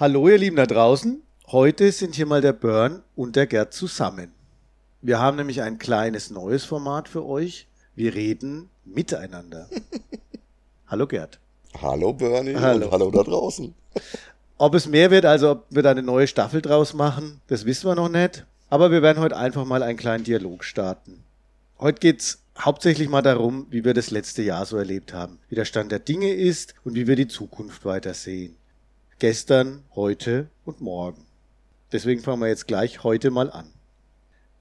Hallo 0.00 0.30
ihr 0.30 0.38
Lieben 0.38 0.56
da 0.56 0.64
draußen. 0.64 1.22
Heute 1.48 1.92
sind 1.92 2.14
hier 2.14 2.24
mal 2.24 2.40
der 2.40 2.54
Burn 2.54 3.02
und 3.16 3.36
der 3.36 3.46
Gerd 3.46 3.74
zusammen. 3.74 4.32
Wir 5.02 5.18
haben 5.18 5.36
nämlich 5.36 5.60
ein 5.60 5.78
kleines 5.78 6.30
neues 6.30 6.64
Format 6.64 7.06
für 7.06 7.26
euch. 7.26 7.66
Wir 7.94 8.14
reden 8.14 8.70
miteinander. 8.86 9.68
hallo 10.86 11.06
Gerd. 11.06 11.38
Hallo 11.82 12.14
Bernie 12.14 12.56
Hallo. 12.56 12.86
und 12.86 12.92
hallo 12.92 13.10
da 13.10 13.22
draußen. 13.24 13.74
Ob 14.56 14.74
es 14.74 14.88
mehr 14.88 15.10
wird, 15.10 15.26
also 15.26 15.50
ob 15.50 15.66
wir 15.68 15.82
da 15.82 15.90
eine 15.90 16.02
neue 16.02 16.26
Staffel 16.26 16.62
draus 16.62 16.94
machen, 16.94 17.42
das 17.48 17.66
wissen 17.66 17.86
wir 17.86 17.94
noch 17.94 18.08
nicht. 18.08 18.46
Aber 18.70 18.90
wir 18.90 19.02
werden 19.02 19.22
heute 19.22 19.36
einfach 19.36 19.66
mal 19.66 19.82
einen 19.82 19.98
kleinen 19.98 20.24
Dialog 20.24 20.64
starten. 20.64 21.24
Heute 21.78 22.00
geht's 22.00 22.42
hauptsächlich 22.58 23.10
mal 23.10 23.20
darum, 23.20 23.66
wie 23.68 23.84
wir 23.84 23.92
das 23.92 24.10
letzte 24.10 24.40
Jahr 24.40 24.64
so 24.64 24.78
erlebt 24.78 25.12
haben, 25.12 25.40
wie 25.50 25.56
der 25.56 25.66
Stand 25.66 25.92
der 25.92 25.98
Dinge 25.98 26.32
ist 26.32 26.74
und 26.84 26.94
wie 26.94 27.06
wir 27.06 27.16
die 27.16 27.28
Zukunft 27.28 27.84
weitersehen. 27.84 28.56
Gestern, 29.20 29.84
heute 29.94 30.48
und 30.64 30.80
morgen. 30.80 31.26
Deswegen 31.92 32.22
fangen 32.22 32.40
wir 32.40 32.48
jetzt 32.48 32.66
gleich 32.66 33.04
heute 33.04 33.30
mal 33.30 33.50
an. 33.50 33.70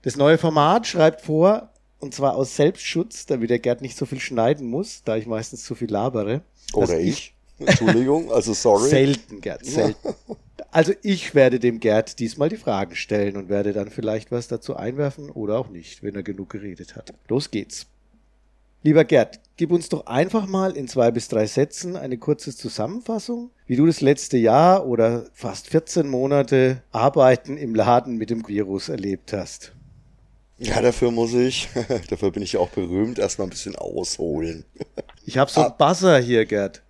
Das 0.02 0.18
neue 0.18 0.38
Format 0.38 0.86
schreibt 0.86 1.22
vor, 1.22 1.70
und 2.00 2.14
zwar 2.14 2.36
aus 2.36 2.58
Selbstschutz, 2.58 3.26
damit 3.26 3.52
der 3.52 3.60
Gerd 3.60 3.82
nicht 3.82 3.96
so 3.96 4.06
viel 4.06 4.20
schneiden 4.20 4.68
muss, 4.70 5.02
da 5.06 5.16
ich 5.16 5.28
meistens 5.28 5.64
zu 5.64 5.76
viel 5.76 5.90
labere. 5.90 6.42
dass 6.74 6.90
Oder 6.90 7.00
ich. 7.00 7.34
Entschuldigung, 7.58 8.34
also 8.34 8.54
sorry. 8.54 8.90
Selten, 8.90 9.40
Gerd, 9.40 9.66
selten. 9.66 10.14
Also 10.72 10.92
ich 11.04 11.34
werde 11.36 11.60
dem 11.60 11.80
Gerd 11.80 12.20
diesmal 12.20 12.50
die 12.50 12.58
Fragen 12.58 12.98
stellen 12.98 13.38
und 13.38 13.48
werde 13.48 13.72
dann 13.72 13.90
vielleicht 13.90 14.30
was 14.30 14.50
dazu 14.50 14.76
einwerfen 14.76 15.30
oder 15.30 15.58
auch 15.58 15.70
nicht, 15.70 16.04
wenn 16.04 16.16
er 16.16 16.24
genug 16.24 16.50
geredet 16.50 16.98
hat. 16.98 17.14
Los 17.30 17.50
geht's. 17.50 17.88
Lieber 18.82 19.04
Gerd, 19.04 19.42
gib 19.58 19.72
uns 19.72 19.90
doch 19.90 20.06
einfach 20.06 20.46
mal 20.46 20.78
in 20.78 20.88
zwei 20.88 21.12
bis 21.12 21.28
drei 21.28 21.46
Sätzen 21.48 21.98
eine 21.98 22.18
kurze 22.18 22.56
Zusammenfassung, 22.56 23.52
wie 23.68 23.76
du 23.76 23.86
das 23.86 24.00
letzte 24.00 24.38
Jahr 24.38 24.86
oder 24.88 25.26
fast 25.34 25.68
14 25.68 26.08
Monate 26.08 26.82
Arbeiten 26.94 27.58
im 27.58 27.76
Laden 27.76 28.16
mit 28.16 28.30
dem 28.30 28.48
Virus 28.48 28.88
erlebt 28.88 29.34
hast. 29.34 29.74
Ja, 30.60 30.82
dafür 30.82 31.12
muss 31.12 31.34
ich, 31.34 31.68
dafür 32.10 32.32
bin 32.32 32.42
ich 32.42 32.54
ja 32.54 32.62
auch 32.62 32.70
berühmt, 32.70 33.20
erstmal 33.20 33.48
ein 33.48 33.52
bisschen 33.52 33.76
ausholen. 33.76 34.66
Ich 35.26 35.38
habe 35.38 35.52
so 35.52 35.62
einen 35.62 35.78
Buzzer 35.78 36.18
hier, 36.18 36.44
Gerd. 36.48 36.82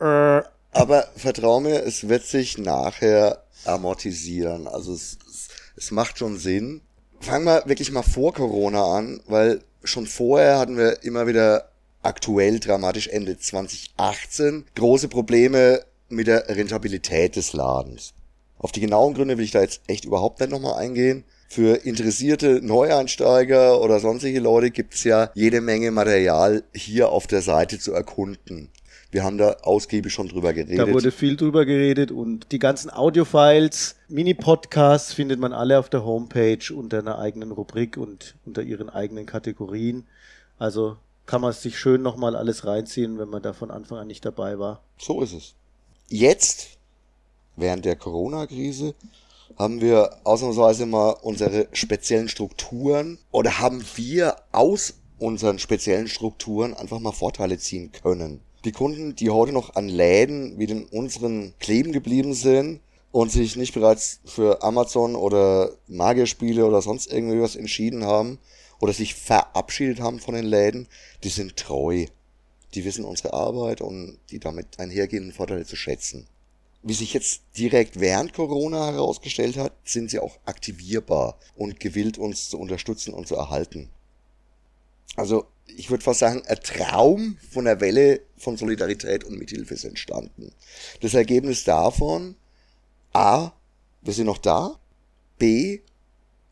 Äh, 0.00 0.42
Aber 0.72 1.06
vertrau 1.14 1.60
mir, 1.60 1.84
es 1.84 2.08
wird 2.08 2.24
sich 2.24 2.58
nachher 2.58 3.44
amortisieren. 3.66 4.66
Also 4.66 4.94
es, 4.94 5.16
es, 5.30 5.48
es 5.76 5.90
macht 5.92 6.18
schon 6.18 6.36
Sinn. 6.36 6.80
Fangen 7.20 7.44
wir 7.44 7.62
wirklich 7.66 7.92
mal 7.92 8.02
vor 8.02 8.34
Corona 8.34 8.84
an, 8.96 9.20
weil 9.28 9.60
schon 9.84 10.06
vorher 10.06 10.58
hatten 10.58 10.76
wir 10.76 11.02
immer 11.04 11.26
wieder 11.26 11.70
aktuell 12.02 12.60
dramatisch 12.60 13.08
Ende 13.08 13.38
2018 13.38 14.64
große 14.74 15.08
Probleme 15.08 15.82
mit 16.08 16.26
der 16.26 16.48
Rentabilität 16.48 17.36
des 17.36 17.52
Ladens. 17.52 18.12
Auf 18.58 18.72
die 18.72 18.80
genauen 18.80 19.14
Gründe 19.14 19.36
will 19.36 19.44
ich 19.44 19.50
da 19.50 19.60
jetzt 19.60 19.82
echt 19.86 20.04
überhaupt 20.04 20.40
nicht 20.40 20.50
nochmal 20.50 20.74
eingehen. 20.74 21.24
Für 21.48 21.84
interessierte 21.84 22.60
Neueinsteiger 22.62 23.80
oder 23.80 24.00
sonstige 24.00 24.40
Leute 24.40 24.70
gibt's 24.70 25.04
ja 25.04 25.30
jede 25.34 25.60
Menge 25.60 25.90
Material 25.90 26.64
hier 26.74 27.10
auf 27.10 27.26
der 27.26 27.42
Seite 27.42 27.78
zu 27.78 27.92
erkunden. 27.92 28.70
Wir 29.14 29.22
haben 29.22 29.38
da 29.38 29.58
ausgiebig 29.62 30.12
schon 30.12 30.26
drüber 30.26 30.52
geredet. 30.52 30.76
Da 30.76 30.92
wurde 30.92 31.12
viel 31.12 31.36
drüber 31.36 31.64
geredet 31.64 32.10
und 32.10 32.50
die 32.50 32.58
ganzen 32.58 32.90
Audiofiles, 32.90 33.94
Mini-Podcasts 34.08 35.12
findet 35.12 35.38
man 35.38 35.52
alle 35.52 35.78
auf 35.78 35.88
der 35.88 36.04
Homepage 36.04 36.74
unter 36.74 36.98
einer 36.98 37.20
eigenen 37.20 37.52
Rubrik 37.52 37.96
und 37.96 38.34
unter 38.44 38.62
ihren 38.62 38.90
eigenen 38.90 39.24
Kategorien. 39.24 40.04
Also 40.58 40.96
kann 41.26 41.42
man 41.42 41.52
sich 41.52 41.78
schön 41.78 42.02
nochmal 42.02 42.34
alles 42.34 42.66
reinziehen, 42.66 43.16
wenn 43.20 43.28
man 43.28 43.40
da 43.40 43.52
von 43.52 43.70
Anfang 43.70 43.98
an 43.98 44.08
nicht 44.08 44.24
dabei 44.24 44.58
war. 44.58 44.82
So 44.98 45.22
ist 45.22 45.32
es. 45.32 45.54
Jetzt, 46.08 46.70
während 47.54 47.84
der 47.84 47.94
Corona-Krise, 47.94 48.96
haben 49.56 49.80
wir 49.80 50.10
ausnahmsweise 50.24 50.86
mal 50.86 51.10
unsere 51.22 51.68
speziellen 51.70 52.28
Strukturen 52.28 53.18
oder 53.30 53.60
haben 53.60 53.80
wir 53.94 54.34
aus 54.50 54.94
unseren 55.20 55.60
speziellen 55.60 56.08
Strukturen 56.08 56.74
einfach 56.74 56.98
mal 56.98 57.12
Vorteile 57.12 57.58
ziehen 57.58 57.92
können. 57.92 58.40
Die 58.64 58.72
Kunden, 58.72 59.14
die 59.14 59.28
heute 59.28 59.52
noch 59.52 59.74
an 59.74 59.88
Läden 59.90 60.58
wie 60.58 60.66
den 60.66 60.84
unseren 60.86 61.52
kleben 61.58 61.92
geblieben 61.92 62.32
sind 62.32 62.80
und 63.12 63.30
sich 63.30 63.56
nicht 63.56 63.74
bereits 63.74 64.20
für 64.24 64.62
Amazon 64.62 65.16
oder 65.16 65.72
Magierspiele 65.86 66.64
oder 66.64 66.80
sonst 66.80 67.12
irgendwie 67.12 67.42
was 67.42 67.56
entschieden 67.56 68.04
haben 68.04 68.38
oder 68.80 68.94
sich 68.94 69.14
verabschiedet 69.14 70.00
haben 70.00 70.18
von 70.18 70.34
den 70.34 70.46
Läden, 70.46 70.88
die 71.24 71.28
sind 71.28 71.56
treu. 71.56 72.06
Die 72.72 72.84
wissen 72.86 73.04
unsere 73.04 73.34
Arbeit 73.34 73.82
und 73.82 74.18
die 74.30 74.40
damit 74.40 74.78
einhergehenden 74.78 75.32
Vorteile 75.32 75.66
zu 75.66 75.76
schätzen. 75.76 76.26
Wie 76.82 76.94
sich 76.94 77.12
jetzt 77.12 77.42
direkt 77.58 78.00
während 78.00 78.32
Corona 78.32 78.92
herausgestellt 78.92 79.58
hat, 79.58 79.72
sind 79.84 80.10
sie 80.10 80.20
auch 80.20 80.38
aktivierbar 80.46 81.38
und 81.54 81.80
gewillt, 81.80 82.16
uns 82.16 82.48
zu 82.48 82.58
unterstützen 82.58 83.12
und 83.12 83.28
zu 83.28 83.36
erhalten. 83.36 83.90
Also 85.16 85.46
ich 85.76 85.90
würde 85.90 86.04
fast 86.04 86.20
sagen, 86.20 86.42
ein 86.46 86.60
Traum 86.62 87.38
von 87.50 87.64
der 87.64 87.80
Welle 87.80 88.20
von 88.36 88.56
Solidarität 88.56 89.24
und 89.24 89.38
Mithilfe 89.38 89.74
ist 89.74 89.84
entstanden. 89.84 90.52
Das 91.00 91.14
Ergebnis 91.14 91.64
davon, 91.64 92.36
A, 93.12 93.52
wir 94.02 94.12
sind 94.12 94.26
noch 94.26 94.38
da, 94.38 94.78
B, 95.38 95.80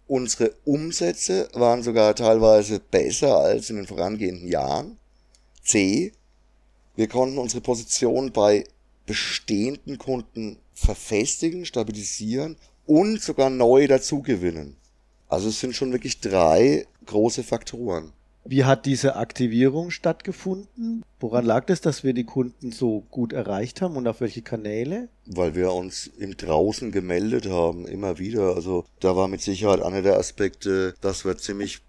unsere 0.06 0.54
Umsätze 0.64 1.48
waren 1.52 1.82
sogar 1.82 2.14
teilweise 2.14 2.80
besser 2.80 3.38
als 3.38 3.70
in 3.70 3.76
den 3.76 3.86
vorangehenden 3.86 4.48
Jahren, 4.48 4.98
C, 5.62 6.12
wir 6.96 7.08
konnten 7.08 7.38
unsere 7.38 7.62
Position 7.62 8.32
bei 8.32 8.64
bestehenden 9.06 9.98
Kunden 9.98 10.58
verfestigen, 10.74 11.64
stabilisieren 11.64 12.56
und 12.86 13.22
sogar 13.22 13.50
neu 13.50 13.86
dazugewinnen. 13.86 14.76
Also 15.28 15.48
es 15.48 15.60
sind 15.60 15.74
schon 15.74 15.92
wirklich 15.92 16.20
drei 16.20 16.86
große 17.06 17.42
Faktoren. 17.42 18.12
Wie 18.44 18.64
hat 18.64 18.86
diese 18.86 19.16
Aktivierung 19.16 19.90
stattgefunden? 19.90 21.04
Woran 21.20 21.44
lag 21.44 21.66
das, 21.66 21.80
dass 21.80 22.02
wir 22.02 22.12
die 22.12 22.24
Kunden 22.24 22.72
so 22.72 23.04
gut 23.10 23.32
erreicht 23.32 23.80
haben 23.80 23.96
und 23.96 24.08
auf 24.08 24.20
welche 24.20 24.42
Kanäle? 24.42 25.08
Weil 25.26 25.54
wir 25.54 25.72
uns 25.72 26.08
im 26.18 26.36
Draußen 26.36 26.90
gemeldet 26.90 27.48
haben, 27.48 27.86
immer 27.86 28.18
wieder. 28.18 28.56
Also 28.56 28.84
da 28.98 29.14
war 29.14 29.28
mit 29.28 29.40
Sicherheit 29.40 29.80
einer 29.80 30.02
der 30.02 30.18
Aspekte, 30.18 30.94
dass 31.00 31.24
wir 31.24 31.38
ziemlich 31.38 31.82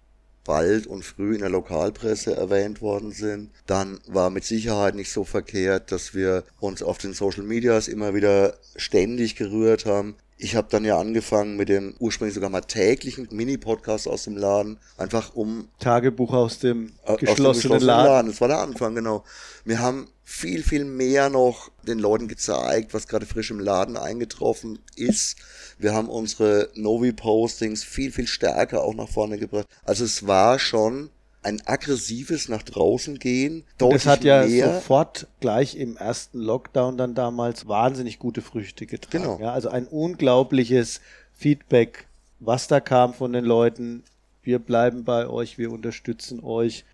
bald 0.44 0.86
und 0.86 1.04
früh 1.04 1.34
in 1.34 1.40
der 1.40 1.48
Lokalpresse 1.48 2.36
erwähnt 2.36 2.80
worden 2.80 3.12
sind. 3.12 3.50
Dann 3.66 3.98
war 4.06 4.30
mit 4.30 4.44
Sicherheit 4.44 4.94
nicht 4.94 5.10
so 5.10 5.24
verkehrt, 5.24 5.90
dass 5.90 6.14
wir 6.14 6.44
uns 6.60 6.82
auf 6.82 6.98
den 6.98 7.14
Social 7.14 7.42
Medias 7.42 7.88
immer 7.88 8.14
wieder 8.14 8.54
ständig 8.76 9.36
gerührt 9.36 9.86
haben. 9.86 10.16
Ich 10.36 10.56
habe 10.56 10.66
dann 10.70 10.84
ja 10.84 10.98
angefangen 10.98 11.56
mit 11.56 11.68
dem 11.68 11.94
ursprünglich 12.00 12.34
sogar 12.34 12.50
mal 12.50 12.60
täglichen 12.60 13.28
Mini-Podcast 13.30 14.08
aus 14.08 14.24
dem 14.24 14.36
Laden, 14.36 14.78
einfach 14.96 15.34
um 15.34 15.68
Tagebuch 15.78 16.32
aus 16.32 16.58
dem 16.58 16.92
äh, 17.04 17.12
aus 17.12 17.18
dem 17.18 17.26
geschlossenen 17.26 17.80
Laden. 17.80 18.30
Das 18.30 18.40
war 18.40 18.48
der 18.48 18.58
Anfang, 18.58 18.94
genau. 18.94 19.24
Wir 19.64 19.78
haben 19.78 20.08
viel, 20.24 20.62
viel 20.62 20.84
mehr 20.84 21.28
noch 21.28 21.70
den 21.82 21.98
Leuten 21.98 22.26
gezeigt, 22.28 22.94
was 22.94 23.06
gerade 23.06 23.26
frisch 23.26 23.50
im 23.50 23.60
Laden 23.60 23.96
eingetroffen 23.96 24.78
ist. 24.96 25.36
Wir 25.78 25.94
haben 25.94 26.08
unsere 26.08 26.70
Novi-Postings 26.74 27.84
viel, 27.84 28.10
viel 28.10 28.26
stärker 28.26 28.82
auch 28.82 28.94
nach 28.94 29.08
vorne 29.08 29.38
gebracht. 29.38 29.68
Also 29.84 30.04
es 30.04 30.26
war 30.26 30.58
schon 30.58 31.10
ein 31.44 31.62
aggressives 31.66 32.48
nach 32.48 32.62
draußen 32.62 33.18
gehen. 33.18 33.64
Das 33.78 34.06
hat 34.06 34.24
ja 34.24 34.46
mehr. 34.46 34.74
sofort 34.74 35.26
gleich 35.40 35.76
im 35.76 35.96
ersten 35.96 36.40
Lockdown 36.40 36.96
dann 36.96 37.14
damals 37.14 37.68
wahnsinnig 37.68 38.18
gute 38.18 38.42
Früchte 38.42 38.86
getragen. 38.86 39.24
Genau. 39.24 39.38
Ja, 39.40 39.52
also 39.52 39.68
ein 39.68 39.86
unglaubliches 39.86 41.00
Feedback, 41.36 42.06
was 42.40 42.66
da 42.66 42.80
kam 42.80 43.14
von 43.14 43.32
den 43.32 43.44
Leuten. 43.44 44.02
Wir 44.42 44.58
bleiben 44.58 45.04
bei 45.04 45.28
euch, 45.28 45.58
wir 45.58 45.70
unterstützen 45.70 46.42
euch. 46.42 46.84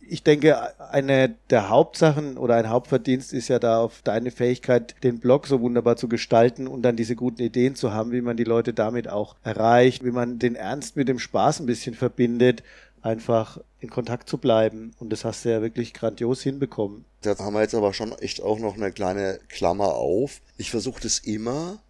Ich 0.00 0.22
denke, 0.22 0.80
eine 0.90 1.34
der 1.50 1.68
Hauptsachen 1.68 2.36
oder 2.36 2.56
ein 2.56 2.68
Hauptverdienst 2.68 3.32
ist 3.32 3.48
ja 3.48 3.58
da 3.58 3.80
auf 3.80 4.00
deine 4.02 4.30
Fähigkeit, 4.30 4.96
den 5.04 5.20
Blog 5.20 5.46
so 5.46 5.60
wunderbar 5.60 5.96
zu 5.96 6.08
gestalten 6.08 6.66
und 6.66 6.82
dann 6.82 6.96
diese 6.96 7.14
guten 7.14 7.42
Ideen 7.42 7.76
zu 7.76 7.92
haben, 7.92 8.10
wie 8.10 8.22
man 8.22 8.36
die 8.36 8.44
Leute 8.44 8.72
damit 8.72 9.08
auch 9.08 9.36
erreicht, 9.44 10.04
wie 10.04 10.10
man 10.10 10.38
den 10.38 10.56
Ernst 10.56 10.96
mit 10.96 11.08
dem 11.08 11.18
Spaß 11.18 11.60
ein 11.60 11.66
bisschen 11.66 11.94
verbindet, 11.94 12.64
einfach 13.02 13.60
in 13.80 13.90
Kontakt 13.90 14.28
zu 14.28 14.38
bleiben. 14.38 14.92
Und 14.98 15.10
das 15.10 15.24
hast 15.24 15.44
du 15.44 15.50
ja 15.50 15.62
wirklich 15.62 15.94
grandios 15.94 16.42
hinbekommen. 16.42 17.04
Da 17.22 17.36
haben 17.38 17.54
wir 17.54 17.62
jetzt 17.62 17.74
aber 17.74 17.92
schon 17.94 18.12
echt 18.18 18.42
auch 18.42 18.58
noch 18.58 18.74
eine 18.76 18.92
kleine 18.92 19.40
Klammer 19.48 19.94
auf. 19.94 20.40
Ich 20.58 20.70
versuche 20.70 21.00
das 21.00 21.18
immer. 21.18 21.82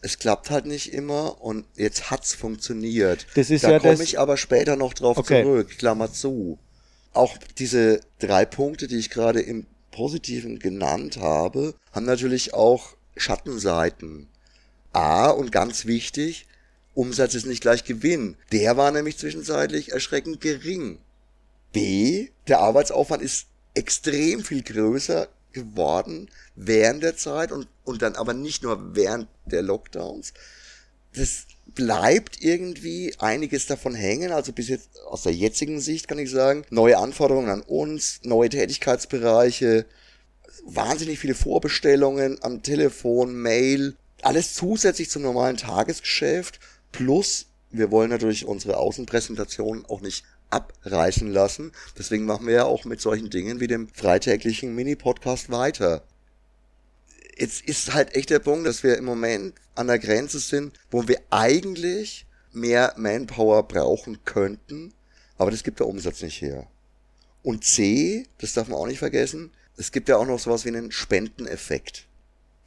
Es 0.00 0.18
klappt 0.18 0.50
halt 0.50 0.66
nicht 0.66 0.92
immer 0.92 1.40
und 1.42 1.64
jetzt 1.76 2.10
hat's 2.10 2.34
funktioniert. 2.34 3.26
Das 3.34 3.50
ist 3.50 3.64
da 3.64 3.72
ja 3.72 3.78
komme 3.78 4.02
ich 4.02 4.18
aber 4.18 4.36
später 4.36 4.76
noch 4.76 4.92
drauf 4.94 5.16
Okay. 5.16 5.42
zurück. 5.42 5.70
Klammer 5.78 6.12
zu. 6.12 6.58
Auch 7.12 7.36
diese 7.58 8.00
drei 8.18 8.44
Punkte, 8.44 8.86
die 8.86 8.96
ich 8.98 9.08
gerade 9.10 9.40
im 9.40 9.66
Positiven 9.92 10.58
genannt 10.58 11.16
habe, 11.16 11.74
haben 11.92 12.04
natürlich 12.04 12.52
auch 12.52 12.96
Schattenseiten. 13.16 14.28
A 14.92 15.30
und 15.30 15.52
ganz 15.52 15.86
wichtig, 15.86 16.46
Umsatz 16.94 17.34
ist 17.34 17.46
nicht 17.46 17.60
gleich 17.60 17.84
Gewinn. 17.84 18.36
Der 18.52 18.76
war 18.76 18.90
nämlich 18.92 19.18
zwischenzeitlich 19.18 19.92
erschreckend 19.92 20.40
gering. 20.40 20.98
B, 21.74 22.28
der 22.48 22.60
Arbeitsaufwand 22.60 23.22
ist 23.22 23.48
extrem 23.74 24.42
viel 24.42 24.62
größer 24.62 25.28
geworden 25.52 26.30
während 26.54 27.02
der 27.02 27.16
Zeit 27.16 27.52
und, 27.52 27.68
und 27.84 28.00
dann 28.00 28.14
aber 28.14 28.32
nicht 28.32 28.62
nur 28.62 28.94
während 28.96 29.28
der 29.44 29.62
Lockdowns. 29.62 30.32
Das 31.14 31.46
bleibt 31.66 32.40
irgendwie 32.40 33.14
einiges 33.18 33.66
davon 33.66 33.94
hängen. 33.94 34.32
Also 34.32 34.52
bis 34.52 34.68
jetzt 34.68 34.88
aus 35.06 35.22
der 35.22 35.32
jetzigen 35.32 35.80
Sicht 35.80 36.08
kann 36.08 36.18
ich 36.18 36.30
sagen, 36.30 36.64
neue 36.70 36.98
Anforderungen 36.98 37.50
an 37.50 37.62
uns, 37.62 38.20
neue 38.22 38.48
Tätigkeitsbereiche, 38.48 39.84
wahnsinnig 40.64 41.18
viele 41.18 41.34
Vorbestellungen 41.34 42.42
am 42.42 42.62
Telefon, 42.62 43.34
Mail, 43.34 43.96
alles 44.22 44.54
zusätzlich 44.54 45.10
zum 45.10 45.22
normalen 45.22 45.56
Tagesgeschäft. 45.56 46.60
Plus, 46.92 47.46
wir 47.70 47.90
wollen 47.90 48.10
natürlich 48.10 48.46
unsere 48.46 48.76
Außenpräsentation 48.76 49.84
auch 49.86 50.00
nicht 50.00 50.24
abreißen 50.50 51.30
lassen. 51.30 51.72
Deswegen 51.98 52.24
machen 52.24 52.46
wir 52.46 52.54
ja 52.54 52.64
auch 52.64 52.84
mit 52.84 53.00
solchen 53.00 53.30
Dingen 53.30 53.60
wie 53.60 53.66
dem 53.66 53.88
freitäglichen 53.88 54.74
Mini-Podcast 54.74 55.50
weiter. 55.50 56.04
Jetzt 57.36 57.62
ist 57.62 57.94
halt 57.94 58.14
echt 58.14 58.30
der 58.30 58.38
Punkt, 58.38 58.66
dass 58.66 58.82
wir 58.82 58.96
im 58.96 59.04
Moment 59.04 59.54
an 59.74 59.88
der 59.88 59.98
Grenze 59.98 60.38
sind, 60.38 60.78
wo 60.90 61.08
wir 61.08 61.20
eigentlich 61.30 62.26
mehr 62.52 62.94
Manpower 62.96 63.64
brauchen 63.64 64.24
könnten, 64.24 64.94
aber 65.36 65.50
das 65.50 65.64
gibt 65.64 65.80
der 65.80 65.88
Umsatz 65.88 66.22
nicht 66.22 66.40
her. 66.40 66.68
Und 67.42 67.64
C, 67.64 68.26
das 68.38 68.52
darf 68.52 68.68
man 68.68 68.78
auch 68.78 68.86
nicht 68.86 69.00
vergessen, 69.00 69.50
es 69.76 69.90
gibt 69.90 70.08
ja 70.08 70.16
auch 70.16 70.26
noch 70.26 70.38
sowas 70.38 70.64
wie 70.64 70.68
einen 70.68 70.92
Spendeneffekt. 70.92 72.06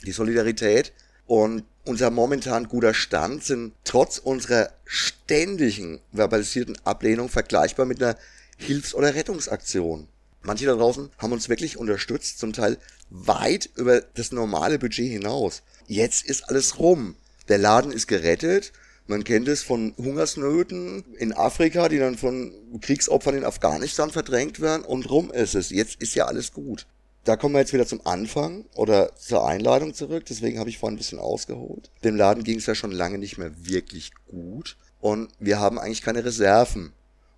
Die 0.05 0.11
Solidarität 0.11 0.91
und 1.25 1.63
unser 1.87 2.11
momentan 2.11 2.67
guter 2.67 2.93
Stand 2.93 3.43
sind 3.43 3.73
trotz 3.83 4.17
unserer 4.17 4.71
ständigen 4.85 5.99
verbalisierten 6.11 6.77
Ablehnung 6.83 7.29
vergleichbar 7.29 7.85
mit 7.85 8.03
einer 8.03 8.17
Hilfs- 8.57 8.93
oder 8.93 9.15
Rettungsaktion. 9.15 10.07
Manche 10.41 10.65
da 10.65 10.75
draußen 10.75 11.09
haben 11.17 11.31
uns 11.31 11.49
wirklich 11.49 11.77
unterstützt, 11.77 12.39
zum 12.39 12.53
Teil 12.53 12.77
weit 13.09 13.69
über 13.75 14.01
das 14.01 14.31
normale 14.31 14.79
Budget 14.79 15.09
hinaus. 15.11 15.63
Jetzt 15.87 16.25
ist 16.25 16.49
alles 16.49 16.79
rum. 16.79 17.15
Der 17.47 17.57
Laden 17.57 17.91
ist 17.91 18.07
gerettet. 18.07 18.73
Man 19.07 19.23
kennt 19.23 19.47
es 19.47 19.63
von 19.63 19.93
Hungersnöten 19.97 21.05
in 21.17 21.33
Afrika, 21.33 21.87
die 21.87 21.99
dann 21.99 22.17
von 22.17 22.51
Kriegsopfern 22.81 23.35
in 23.35 23.45
Afghanistan 23.45 24.11
verdrängt 24.11 24.59
werden 24.59 24.83
und 24.83 25.09
rum 25.09 25.31
ist 25.31 25.55
es. 25.55 25.69
Jetzt 25.69 26.01
ist 26.01 26.15
ja 26.15 26.25
alles 26.25 26.51
gut 26.51 26.85
da 27.27 27.35
kommen 27.35 27.55
wir 27.55 27.59
jetzt 27.59 27.73
wieder 27.73 27.85
zum 27.85 28.05
Anfang 28.05 28.65
oder 28.75 29.15
zur 29.15 29.45
Einladung 29.45 29.93
zurück. 29.93 30.25
Deswegen 30.29 30.59
habe 30.59 30.69
ich 30.69 30.77
vorhin 30.77 30.95
ein 30.95 30.97
bisschen 30.97 31.19
ausgeholt. 31.19 31.91
Dem 32.03 32.15
Laden 32.15 32.43
ging 32.43 32.57
es 32.57 32.65
ja 32.65 32.75
schon 32.75 32.91
lange 32.91 33.17
nicht 33.17 33.37
mehr 33.37 33.51
wirklich 33.57 34.11
gut. 34.27 34.77
Und 34.99 35.29
wir 35.39 35.59
haben 35.59 35.77
eigentlich 35.77 36.01
keine 36.01 36.23
Reserven. 36.23 36.93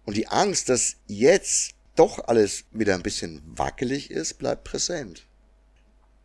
Und 0.05 0.15
die 0.15 0.27
Angst, 0.27 0.69
dass 0.69 0.95
jetzt 1.07 1.73
doch 1.95 2.27
alles 2.27 2.65
wieder 2.71 2.95
ein 2.95 3.03
bisschen 3.03 3.41
wackelig 3.45 4.11
ist, 4.11 4.35
bleibt 4.35 4.63
präsent. 4.63 5.25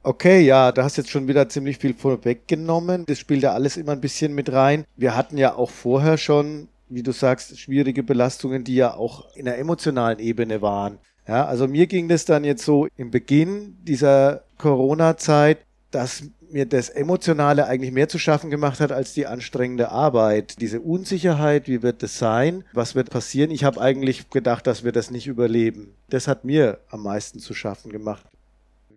Okay, 0.03 0.41
ja, 0.41 0.71
da 0.71 0.85
hast 0.85 0.99
jetzt 0.99 1.11
schon 1.11 1.29
wieder 1.29 1.49
ziemlich 1.49 1.79
viel 1.79 1.95
vorweggenommen. 1.95 3.07
Das 3.07 3.19
spielt 3.19 3.43
ja 3.43 3.55
alles 3.55 3.79
immer 3.79 3.93
ein 3.93 4.03
bisschen 4.03 4.35
mit 4.35 4.53
rein. 4.53 4.85
Wir 4.97 5.17
hatten 5.17 5.39
ja 5.39 5.55
auch 5.55 5.71
vorher 5.71 6.19
schon, 6.19 6.69
wie 6.91 7.03
du 7.03 7.13
sagst, 7.13 7.59
schwierige 7.59 8.03
Belastungen, 8.03 8.65
die 8.65 8.75
ja 8.75 8.95
auch 8.95 9.35
in 9.35 9.47
der 9.47 9.59
emotionalen 9.59 10.19
Ebene 10.19 10.61
waren. 10.61 10.99
Ja, 11.27 11.47
also 11.47 11.67
mir 11.67 11.87
ging 11.87 12.09
das 12.09 12.25
dann 12.25 12.45
jetzt 12.45 12.65
so 12.65 12.87
im 12.97 13.11
Beginn 13.11 13.77
dieser 13.83 14.45
Corona-Zeit, 14.59 15.59
dass 15.91 16.25
mir 16.51 16.67
das 16.67 16.89
Emotionale 16.89 17.67
eigentlich 17.67 17.93
mehr 17.93 18.09
zu 18.09 18.19
schaffen 18.19 18.51
gemacht 18.51 18.81
hat 18.81 18.93
als 18.93 19.13
die 19.15 19.27
anstrengende 19.27 19.91
Arbeit. 19.91 20.61
Diese 20.61 20.81
Unsicherheit, 20.81 21.67
wie 21.67 21.83
wird 21.83 22.03
das 22.03 22.19
sein? 22.19 22.65
Was 22.73 22.95
wird 22.95 23.11
passieren? 23.11 23.51
Ich 23.51 23.65
habe 23.65 23.81
eigentlich 23.81 24.31
gedacht, 24.31 24.67
dass 24.67 24.85
wir 24.85 24.93
das 24.93 25.11
nicht 25.11 25.27
überleben. 25.27 25.95
Das 26.11 26.29
hat 26.29 26.45
mir 26.45 26.79
am 26.91 27.03
meisten 27.03 27.41
zu 27.41 27.55
schaffen 27.55 27.91
gemacht. 27.91 28.25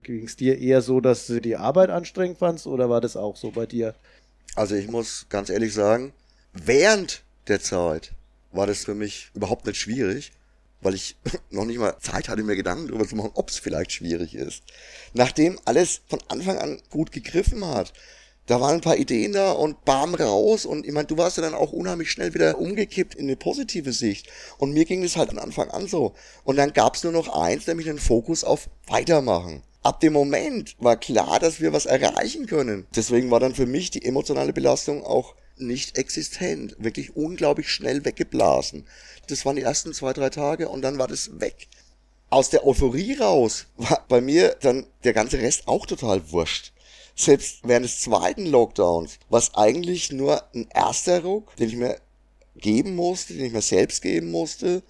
Ging 0.03 0.25
es 0.25 0.35
dir 0.35 0.59
eher 0.59 0.81
so, 0.81 1.01
dass 1.01 1.27
du 1.27 1.41
die 1.41 1.57
Arbeit 1.57 1.89
anstrengend 1.89 2.37
fandst 2.37 2.67
oder 2.67 2.89
war 2.89 3.01
das 3.01 3.17
auch 3.17 3.35
so 3.35 3.51
bei 3.51 3.65
dir? 3.65 3.95
Also 4.55 4.75
ich 4.75 4.87
muss 4.87 5.25
ganz 5.29 5.49
ehrlich 5.49 5.73
sagen, 5.73 6.13
während 6.53 7.23
der 7.47 7.59
Zeit 7.59 8.13
war 8.51 8.67
das 8.67 8.85
für 8.85 8.95
mich 8.95 9.31
überhaupt 9.33 9.65
nicht 9.65 9.79
schwierig 9.79 10.31
weil 10.81 10.95
ich 10.95 11.17
noch 11.49 11.65
nicht 11.65 11.79
mal 11.79 11.97
Zeit 11.99 12.29
hatte, 12.29 12.43
mir 12.43 12.55
Gedanken 12.55 12.87
darüber 12.87 13.07
zu 13.07 13.15
machen, 13.15 13.31
ob 13.33 13.49
es 13.49 13.57
vielleicht 13.57 13.91
schwierig 13.91 14.35
ist. 14.35 14.63
Nachdem 15.13 15.59
alles 15.65 16.01
von 16.07 16.19
Anfang 16.27 16.57
an 16.57 16.81
gut 16.89 17.11
gegriffen 17.11 17.65
hat, 17.65 17.93
da 18.47 18.61
waren 18.61 18.75
ein 18.75 18.81
paar 18.81 18.95
Ideen 18.95 19.33
da 19.33 19.51
und 19.51 19.83
bam 19.83 20.15
raus 20.15 20.65
und 20.65 20.85
ich 20.85 20.93
meine, 20.93 21.07
du 21.07 21.17
warst 21.17 21.35
ja 21.35 21.43
dann 21.43 21.53
auch 21.53 21.73
unheimlich 21.73 22.09
schnell 22.09 22.33
wieder 22.33 22.57
umgekippt 22.57 23.13
in 23.15 23.25
eine 23.25 23.35
positive 23.35 23.91
Sicht 23.91 24.29
und 24.57 24.71
mir 24.71 24.85
ging 24.85 25.03
es 25.03 25.17
halt 25.17 25.29
von 25.29 25.39
Anfang 25.39 25.69
an 25.69 25.87
so 25.87 26.13
und 26.45 26.55
dann 26.55 26.71
gab 26.71 26.95
es 26.95 27.03
nur 27.03 27.11
noch 27.11 27.27
eins, 27.27 27.67
nämlich 27.67 27.89
einen 27.89 27.99
Fokus 27.99 28.45
auf 28.45 28.69
Weitermachen. 28.87 29.63
Ab 29.83 29.99
dem 29.99 30.13
Moment 30.13 30.75
war 30.79 30.97
klar, 30.97 31.39
dass 31.39 31.59
wir 31.59 31.73
was 31.73 31.85
erreichen 31.85 32.45
können. 32.45 32.87
Deswegen 32.95 33.31
war 33.31 33.39
dann 33.39 33.53
für 33.53 33.65
mich 33.65 33.91
die 33.91 34.03
emotionale 34.05 34.53
Belastung 34.53 35.05
auch 35.05 35.35
nicht 35.59 35.97
existent, 35.97 36.75
wirklich 36.79 37.15
unglaublich 37.15 37.69
schnell 37.69 38.05
weggeblasen. 38.05 38.85
Das 39.27 39.45
waren 39.45 39.55
die 39.55 39.63
ersten 39.63 39.93
zwei, 39.93 40.13
drei 40.13 40.29
Tage 40.29 40.69
und 40.69 40.81
dann 40.81 40.97
war 40.97 41.07
das 41.07 41.39
weg. 41.39 41.67
Aus 42.29 42.49
der 42.49 42.65
Euphorie 42.65 43.15
raus 43.15 43.67
war 43.77 44.05
bei 44.07 44.21
mir 44.21 44.55
dann 44.61 44.85
der 45.03 45.13
ganze 45.13 45.39
Rest 45.39 45.67
auch 45.67 45.85
total 45.85 46.31
wurscht. 46.31 46.73
Selbst 47.15 47.59
während 47.63 47.85
des 47.85 48.01
zweiten 48.01 48.45
Lockdowns, 48.45 49.17
was 49.29 49.55
eigentlich 49.55 50.11
nur 50.11 50.43
ein 50.53 50.67
erster 50.73 51.23
Ruck, 51.23 51.55
den 51.55 51.69
ich 51.69 51.75
mir 51.75 51.99
geben 52.55 52.95
musste, 52.95 53.33
den 53.33 53.45
ich 53.45 53.53
mir 53.53 53.61
selbst 53.61 54.01
geben 54.01 54.29
musste, 54.29 54.83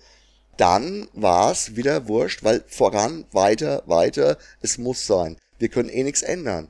dann 0.58 1.08
war 1.14 1.52
es 1.52 1.76
wieder 1.76 2.08
wurscht, 2.08 2.44
weil 2.44 2.64
voran, 2.68 3.26
weiter, 3.32 3.84
weiter, 3.86 4.38
es 4.62 4.78
muss 4.78 5.06
sein. 5.06 5.38
Wir 5.60 5.70
können 5.70 5.90
eh 5.90 6.04
nichts 6.04 6.24
ändern. 6.24 6.70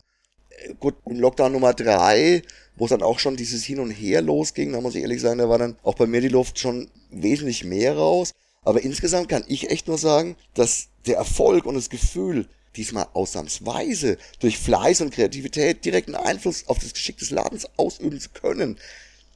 Gut, 0.80 0.96
im 1.06 1.20
Lockdown 1.20 1.54
Nummer 1.54 1.74
drei 1.74 2.42
wo 2.78 2.86
es 2.86 2.92
dann 2.92 3.02
auch 3.02 3.20
schon 3.20 3.36
dieses 3.36 3.64
Hin 3.64 3.80
und 3.80 3.92
Her 3.92 4.22
losging, 4.22 4.72
da 4.72 4.82
muss 4.82 4.96
ich 4.96 5.02
ehrlich 5.02 5.22
sagen, 5.22 5.40
da 5.40 5.50
war 5.50 5.58
dann 5.58 5.76
auch 5.84 5.96
bei 5.96 6.06
mir 6.06 6.22
die 6.22 6.28
Luft 6.28 6.60
schon 6.60 6.90
wesentlich 7.10 7.64
mehr 7.64 7.98
raus. 7.98 8.32
Aber 8.64 8.82
insgesamt 8.82 9.30
kann 9.30 9.44
ich 9.48 9.70
echt 9.70 9.88
nur 9.88 9.98
sagen, 9.98 10.36
dass 10.54 10.90
der 11.06 11.18
Erfolg 11.18 11.66
und 11.66 11.76
das 11.76 11.90
Gefühl, 11.90 12.48
diesmal 12.76 13.08
ausnahmsweise 13.14 14.18
durch 14.40 14.60
Fleiß 14.60 15.02
und 15.02 15.14
Kreativität 15.14 15.84
direkten 15.84 16.16
Einfluss 16.16 16.68
auf 16.68 16.78
das 16.80 16.94
Geschick 16.94 17.18
des 17.18 17.32
Ladens 17.32 17.68
ausüben 17.78 18.20
zu 18.20 18.30
können, 18.30 18.78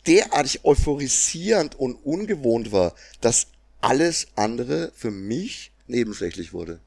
derartig 0.06 0.64
euphorisierend 0.64 1.76
und 1.80 1.96
ungewohnt 1.96 2.72
war, 2.72 2.94
dass 3.20 3.48
alles 3.82 4.28
andere 4.36 4.92
für 4.96 5.12
mich 5.12 5.72
nebensächlich 5.88 6.54
wurde. 6.54 6.80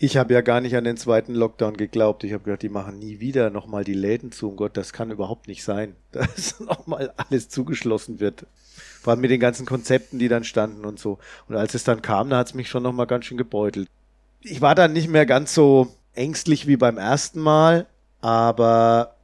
Ich 0.00 0.16
habe 0.16 0.32
ja 0.32 0.42
gar 0.42 0.60
nicht 0.60 0.76
an 0.76 0.84
den 0.84 0.96
zweiten 0.96 1.34
Lockdown 1.34 1.76
geglaubt. 1.76 2.22
Ich 2.22 2.32
habe 2.32 2.44
gedacht, 2.44 2.62
die 2.62 2.68
machen 2.68 3.00
nie 3.00 3.18
wieder 3.18 3.50
nochmal 3.50 3.82
die 3.82 3.94
Läden 3.94 4.30
zu. 4.30 4.48
Um 4.48 4.56
Gott, 4.56 4.76
das 4.76 4.92
kann 4.92 5.10
überhaupt 5.10 5.48
nicht 5.48 5.64
sein, 5.64 5.96
dass 6.12 6.60
nochmal 6.60 7.12
alles 7.16 7.48
zugeschlossen 7.48 8.20
wird. 8.20 8.46
Vor 9.00 9.12
allem 9.12 9.20
mit 9.20 9.32
den 9.32 9.40
ganzen 9.40 9.66
Konzepten, 9.66 10.20
die 10.20 10.28
dann 10.28 10.44
standen 10.44 10.84
und 10.84 11.00
so. 11.00 11.18
Und 11.48 11.56
als 11.56 11.74
es 11.74 11.82
dann 11.82 12.00
kam, 12.00 12.30
da 12.30 12.38
hat 12.38 12.46
es 12.48 12.54
mich 12.54 12.68
schon 12.68 12.84
nochmal 12.84 13.06
ganz 13.08 13.24
schön 13.24 13.38
gebeutelt. 13.38 13.88
Ich 14.42 14.60
war 14.60 14.76
dann 14.76 14.92
nicht 14.92 15.08
mehr 15.08 15.26
ganz 15.26 15.52
so 15.52 15.88
ängstlich 16.14 16.68
wie 16.68 16.76
beim 16.76 16.96
ersten 16.96 17.40
Mal, 17.40 17.86
aber 18.20 19.16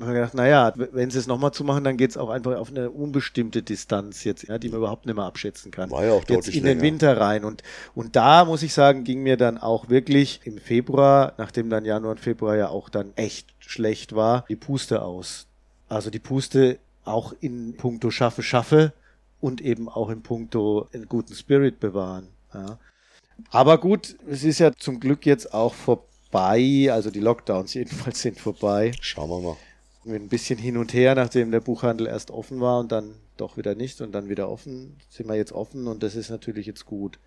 haben 0.00 0.08
wir 0.08 0.14
gedacht, 0.14 0.34
naja, 0.34 0.72
wenn 0.74 1.10
sie 1.10 1.18
es 1.18 1.28
nochmal 1.28 1.52
zu 1.52 1.62
machen, 1.62 1.84
dann 1.84 1.96
geht 1.96 2.10
es 2.10 2.16
auch 2.16 2.28
einfach 2.28 2.56
auf 2.56 2.70
eine 2.70 2.90
unbestimmte 2.90 3.62
Distanz 3.62 4.24
jetzt, 4.24 4.42
ja, 4.42 4.58
die 4.58 4.68
man 4.68 4.78
überhaupt 4.78 5.06
nicht 5.06 5.14
mehr 5.14 5.24
abschätzen 5.24 5.70
kann. 5.70 5.90
War 5.90 6.04
ja 6.04 6.12
auch 6.12 6.24
jetzt 6.28 6.48
in 6.48 6.64
den 6.64 6.80
Winter 6.80 7.20
rein. 7.20 7.44
Und, 7.44 7.62
und 7.94 8.16
da 8.16 8.44
muss 8.44 8.64
ich 8.64 8.74
sagen, 8.74 9.04
ging 9.04 9.22
mir 9.22 9.36
dann 9.36 9.56
auch 9.56 9.88
wirklich 9.88 10.40
im 10.44 10.58
Februar, 10.58 11.34
nachdem 11.38 11.70
dann 11.70 11.84
Januar 11.84 12.12
und 12.12 12.20
Februar 12.20 12.56
ja 12.56 12.68
auch 12.68 12.88
dann 12.88 13.12
echt 13.14 13.54
schlecht 13.60 14.16
war, 14.16 14.44
die 14.48 14.56
Puste 14.56 15.02
aus. 15.02 15.46
Also 15.88 16.10
die 16.10 16.18
Puste 16.18 16.78
auch 17.04 17.32
in 17.38 17.76
puncto 17.76 18.10
Schaffe, 18.10 18.42
Schaffe 18.42 18.92
und 19.40 19.60
eben 19.60 19.88
auch 19.88 20.10
in 20.10 20.22
puncto 20.22 20.88
einen 20.92 21.06
guten 21.06 21.34
Spirit 21.34 21.78
bewahren. 21.78 22.26
Ja. 22.52 22.78
Aber 23.50 23.78
gut, 23.78 24.16
es 24.28 24.42
ist 24.42 24.58
ja 24.58 24.72
zum 24.72 24.98
Glück 24.98 25.24
jetzt 25.24 25.54
auch 25.54 25.74
vorbei, 25.74 26.88
also 26.90 27.12
die 27.12 27.20
Lockdowns 27.20 27.74
jedenfalls 27.74 28.22
sind 28.22 28.40
vorbei. 28.40 28.90
Schauen 29.00 29.30
wir 29.30 29.40
mal 29.40 29.56
mit 30.06 30.22
ein 30.22 30.28
bisschen 30.28 30.58
hin 30.58 30.76
und 30.76 30.92
her, 30.92 31.14
nachdem 31.14 31.50
der 31.50 31.60
Buchhandel 31.60 32.06
erst 32.06 32.30
offen 32.30 32.60
war 32.60 32.80
und 32.80 32.92
dann 32.92 33.14
doch 33.36 33.56
wieder 33.56 33.74
nicht 33.74 34.00
und 34.00 34.12
dann 34.12 34.28
wieder 34.28 34.48
offen, 34.48 34.96
sind 35.08 35.28
wir 35.28 35.36
jetzt 35.36 35.52
offen 35.52 35.86
und 35.86 36.02
das 36.02 36.14
ist 36.14 36.30
natürlich 36.30 36.66
jetzt 36.66 36.86
gut. 36.86 37.18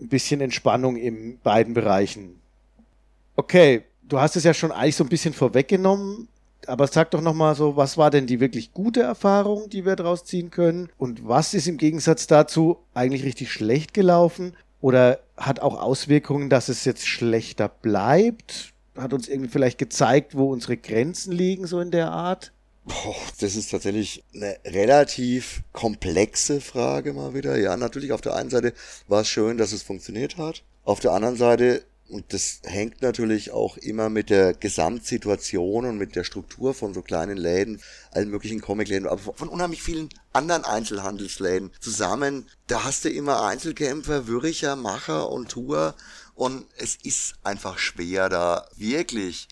Ein 0.00 0.08
bisschen 0.08 0.40
Entspannung 0.40 0.96
in 0.96 1.38
beiden 1.40 1.74
Bereichen. 1.74 2.40
Okay, 3.36 3.82
du 4.02 4.20
hast 4.20 4.36
es 4.36 4.44
ja 4.44 4.54
schon 4.54 4.72
eigentlich 4.72 4.96
so 4.96 5.04
ein 5.04 5.10
bisschen 5.10 5.34
vorweggenommen, 5.34 6.28
aber 6.66 6.86
sag 6.86 7.10
doch 7.10 7.20
nochmal 7.20 7.54
so, 7.54 7.76
was 7.76 7.98
war 7.98 8.10
denn 8.10 8.26
die 8.26 8.40
wirklich 8.40 8.72
gute 8.72 9.02
Erfahrung, 9.02 9.68
die 9.70 9.84
wir 9.84 9.96
daraus 9.96 10.24
ziehen 10.24 10.50
können? 10.50 10.88
Und 10.98 11.26
was 11.26 11.54
ist 11.54 11.66
im 11.66 11.76
Gegensatz 11.76 12.26
dazu 12.26 12.78
eigentlich 12.94 13.24
richtig 13.24 13.52
schlecht 13.52 13.94
gelaufen? 13.94 14.54
Oder 14.80 15.20
hat 15.36 15.60
auch 15.60 15.80
Auswirkungen, 15.80 16.50
dass 16.50 16.68
es 16.68 16.84
jetzt 16.84 17.06
schlechter 17.06 17.68
bleibt? 17.68 18.71
Hat 18.96 19.12
uns 19.12 19.28
irgendwie 19.28 19.50
vielleicht 19.50 19.78
gezeigt, 19.78 20.36
wo 20.36 20.52
unsere 20.52 20.76
Grenzen 20.76 21.32
liegen, 21.32 21.66
so 21.66 21.80
in 21.80 21.90
der 21.90 22.10
Art? 22.10 22.52
Boah, 22.84 23.14
das 23.40 23.54
ist 23.54 23.70
tatsächlich 23.70 24.24
eine 24.34 24.56
relativ 24.64 25.62
komplexe 25.72 26.60
Frage 26.60 27.12
mal 27.12 27.32
wieder. 27.32 27.56
Ja, 27.56 27.76
natürlich 27.76 28.12
auf 28.12 28.20
der 28.20 28.34
einen 28.34 28.50
Seite 28.50 28.74
war 29.06 29.20
es 29.20 29.28
schön, 29.28 29.56
dass 29.56 29.72
es 29.72 29.82
funktioniert 29.82 30.36
hat. 30.36 30.64
Auf 30.84 30.98
der 30.98 31.12
anderen 31.12 31.36
Seite 31.36 31.84
Und 32.12 32.34
das 32.34 32.60
hängt 32.64 33.00
natürlich 33.00 33.52
auch 33.52 33.78
immer 33.78 34.10
mit 34.10 34.28
der 34.28 34.52
Gesamtsituation 34.52 35.86
und 35.86 35.96
mit 35.96 36.14
der 36.14 36.24
Struktur 36.24 36.74
von 36.74 36.92
so 36.92 37.00
kleinen 37.00 37.38
Läden, 37.38 37.80
allen 38.10 38.28
möglichen 38.28 38.60
Comicläden, 38.60 39.08
aber 39.08 39.32
von 39.32 39.48
unheimlich 39.48 39.82
vielen 39.82 40.10
anderen 40.34 40.64
Einzelhandelsläden 40.66 41.70
zusammen. 41.80 42.46
Da 42.66 42.84
hast 42.84 43.06
du 43.06 43.08
immer 43.08 43.42
Einzelkämpfer, 43.46 44.26
Würricher, 44.26 44.76
Macher 44.76 45.30
und 45.30 45.48
Tour. 45.48 45.94
Und 46.42 46.66
es 46.76 46.98
ist 47.04 47.34
einfach 47.44 47.78
schwer, 47.78 48.28
da 48.28 48.66
wirklich 48.76 49.46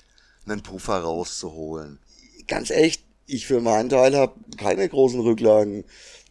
einen 0.45 0.63
Puffer 0.63 0.99
rauszuholen. 0.99 1.99
Ganz 2.49 2.71
echt, 2.71 3.03
ich 3.27 3.47
für 3.47 3.61
meinen 3.61 3.91
Teil 3.91 4.17
habe 4.17 4.35
keine 4.57 4.89
großen 4.89 5.21
Rücklagen 5.21 5.85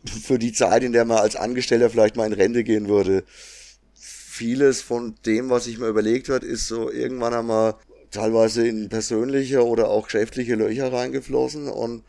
für 0.03 0.37
die 0.37 0.51
Zeit, 0.51 0.83
in 0.83 0.91
der 0.91 1.05
man 1.05 1.19
als 1.19 1.37
Angestellter 1.37 1.89
vielleicht 1.89 2.17
mal 2.17 2.27
in 2.27 2.33
Rente 2.33 2.65
gehen 2.65 2.89
würde 2.89 3.23
vieles 4.39 4.81
von 4.81 5.15
dem, 5.25 5.49
was 5.49 5.67
ich 5.67 5.79
mir 5.79 5.87
überlegt 5.87 6.29
hat, 6.29 6.45
ist 6.45 6.69
so 6.69 6.89
irgendwann 6.89 7.33
einmal 7.33 7.75
teilweise 8.09 8.65
in 8.65 8.87
persönliche 8.87 9.65
oder 9.65 9.89
auch 9.89 10.05
geschäftliche 10.05 10.55
Löcher 10.55 10.93
reingeflossen 10.93 11.67
und 11.67 12.03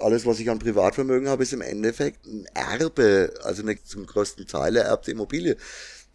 alles, 0.00 0.24
was 0.24 0.40
ich 0.40 0.48
an 0.48 0.58
Privatvermögen 0.58 1.28
habe, 1.28 1.42
ist 1.42 1.52
im 1.52 1.60
Endeffekt 1.60 2.24
ein 2.26 2.46
Erbe, 2.54 3.34
also 3.42 3.62
eine 3.62 3.76
zum 3.84 4.06
größten 4.06 4.46
Teil 4.46 4.76
ererbte 4.76 5.10
Immobilie. 5.10 5.58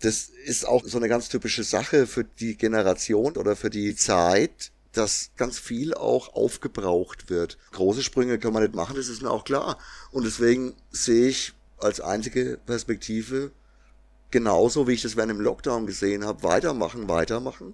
Das 0.01 0.29
ist 0.46 0.65
auch 0.65 0.84
so 0.86 0.98
eine 0.98 1.10
ganz 1.10 1.29
typische 1.29 1.63
Sache 1.63 2.08
für 2.08 2.24
die 2.24 2.56
Generation 2.56 3.36
oder 3.36 3.56
für 3.56 3.70
die 3.70 3.96
Zeit, 3.96 4.72
dass 4.94 5.32
ganz 5.36 5.60
viel 5.60 5.94
auch 5.94 6.34
aufgebraucht 6.34 7.29
wird. 7.29 7.58
Große 7.72 8.03
Sprünge 8.03 8.39
kann 8.39 8.53
man 8.53 8.63
nicht 8.63 8.75
machen, 8.75 8.96
das 8.96 9.08
ist 9.08 9.22
mir 9.22 9.29
auch 9.29 9.44
klar. 9.44 9.77
Und 10.12 10.25
deswegen 10.25 10.75
sehe 10.91 11.27
ich 11.27 11.53
als 11.77 12.01
einzige 12.01 12.60
Perspektive 12.65 13.51
genauso, 14.32 14.88
wie 14.88 14.94
ich 14.94 15.01
das 15.01 15.15
während 15.15 15.32
dem 15.32 15.41
Lockdown 15.41 15.86
gesehen 15.86 16.25
habe, 16.25 16.44
weitermachen, 16.44 17.10
weitermachen. 17.10 17.74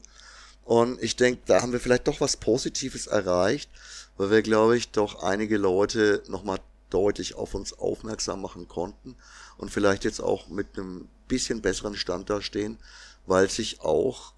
Und 0.63 1.01
ich 1.01 1.15
denke, 1.15 1.41
da 1.45 1.61
haben 1.61 1.71
wir 1.71 1.79
vielleicht 1.79 2.07
doch 2.07 2.21
was 2.21 2.37
Positives 2.37 3.07
erreicht, 3.07 3.69
weil 4.17 4.31
wir, 4.31 4.41
glaube 4.41 4.77
ich, 4.77 4.91
doch 4.91 5.21
einige 5.21 5.57
Leute 5.57 6.23
nochmal 6.27 6.59
deutlich 6.89 7.35
auf 7.35 7.53
uns 7.53 7.73
aufmerksam 7.73 8.41
machen 8.41 8.67
konnten 8.67 9.15
und 9.57 9.71
vielleicht 9.71 10.05
jetzt 10.05 10.21
auch 10.21 10.47
mit 10.47 10.77
einem 10.77 11.07
bisschen 11.27 11.61
besseren 11.61 11.95
Stand 11.95 12.29
dastehen, 12.29 12.77
weil 13.25 13.49
sich 13.49 13.81
auch 13.81 14.33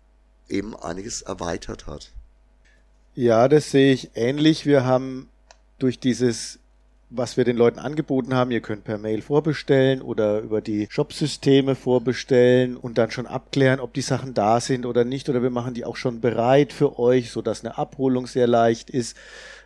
eben 0.48 0.76
einiges 0.76 1.22
erweitert 1.22 1.88
hat. 1.88 2.12
Ja, 3.14 3.48
das 3.48 3.72
sehe 3.72 3.94
ich 3.94 4.12
ähnlich. 4.16 4.66
Wir 4.66 4.86
haben 4.86 5.30
durch 5.80 6.00
dieses 6.00 6.60
was 7.10 7.38
wir 7.38 7.46
den 7.46 7.56
Leuten 7.56 7.80
angeboten 7.80 8.34
haben. 8.34 8.52
Ihr 8.52 8.62
könnt 8.62 8.84
per 8.84 8.98
Mail 8.98 9.22
vorbestellen 9.22 10.02
oder 10.02 10.40
über 10.40 10.62
die 10.62 10.88
Shopsysteme 10.90 11.76
vorbestellen 11.76 12.76
und 12.76 12.98
dann 12.98 13.12
schon 13.12 13.28
abklären, 13.28 13.80
ob 13.80 13.94
die 13.94 14.02
Sachen 14.02 14.34
da 14.34 14.60
sind 14.60 14.86
oder 14.86 15.06
nicht. 15.06 15.30
Oder 15.30 15.42
wir 15.42 15.50
machen 15.50 15.74
die 15.74 15.86
auch 15.86 15.96
schon 15.96 16.20
bereit 16.20 16.74
für 16.74 17.00
euch, 17.00 17.32
sodass 17.32 17.64
eine 17.64 17.78
Abholung 17.78 18.28
sehr 18.28 18.48
leicht 18.48 18.90
ist. 18.90 19.16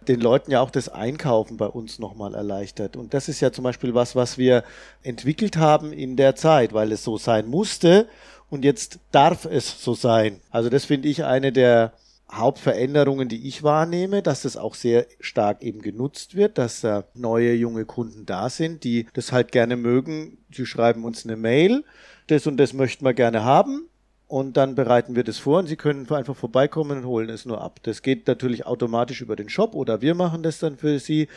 Den 0.07 0.19
Leuten 0.19 0.51
ja 0.51 0.61
auch 0.61 0.71
das 0.71 0.89
Einkaufen 0.89 1.57
bei 1.57 1.67
uns 1.67 1.99
nochmal 1.99 2.35
erleichtert. 2.35 2.95
Und 2.95 3.13
das 3.13 3.27
ist 3.27 3.39
ja 3.39 3.51
zum 3.51 3.63
Beispiel 3.63 3.93
was, 3.93 4.15
was 4.15 4.37
wir 4.37 4.63
entwickelt 5.03 5.57
haben 5.57 5.93
in 5.93 6.15
der 6.15 6.35
Zeit, 6.35 6.73
weil 6.73 6.91
es 6.91 7.03
so 7.03 7.17
sein 7.17 7.47
musste. 7.47 8.07
Und 8.49 8.65
jetzt 8.65 8.99
darf 9.11 9.45
es 9.45 9.83
so 9.83 9.93
sein. 9.93 10.41
Also 10.51 10.69
das 10.69 10.85
finde 10.85 11.07
ich 11.07 11.23
eine 11.23 11.51
der 11.51 11.93
Hauptveränderungen, 12.31 13.27
die 13.27 13.47
ich 13.47 13.61
wahrnehme, 13.63 14.21
dass 14.21 14.43
das 14.43 14.55
auch 14.55 14.75
sehr 14.75 15.05
stark 15.19 15.61
eben 15.63 15.81
genutzt 15.81 16.35
wird, 16.35 16.57
dass 16.57 16.83
äh, 16.83 17.03
neue 17.13 17.53
junge 17.53 17.85
Kunden 17.85 18.25
da 18.25 18.49
sind, 18.49 18.83
die 18.83 19.07
das 19.13 19.31
halt 19.31 19.51
gerne 19.51 19.75
mögen. 19.75 20.37
Sie 20.51 20.65
schreiben 20.65 21.03
uns 21.03 21.25
eine 21.25 21.35
Mail, 21.35 21.83
das 22.27 22.47
und 22.47 22.57
das 22.57 22.73
möchten 22.73 23.05
wir 23.05 23.13
gerne 23.13 23.43
haben. 23.43 23.87
Und 24.27 24.55
dann 24.55 24.75
bereiten 24.75 25.17
wir 25.17 25.25
das 25.25 25.39
vor 25.39 25.59
und 25.59 25.67
Sie 25.67 25.75
können 25.75 26.09
einfach 26.09 26.37
vorbeikommen 26.37 26.99
und 26.99 27.05
holen 27.05 27.29
es 27.29 27.45
nur 27.45 27.59
ab. 27.59 27.81
Das 27.83 28.01
geht 28.01 28.27
natürlich 28.27 28.65
automatisch 28.65 29.19
über 29.19 29.35
den 29.35 29.49
Shop 29.49 29.75
oder 29.75 30.01
wir 30.01 30.15
machen 30.15 30.41
das 30.41 30.59
dann 30.59 30.77
für 30.77 30.99
Sie. 30.99 31.27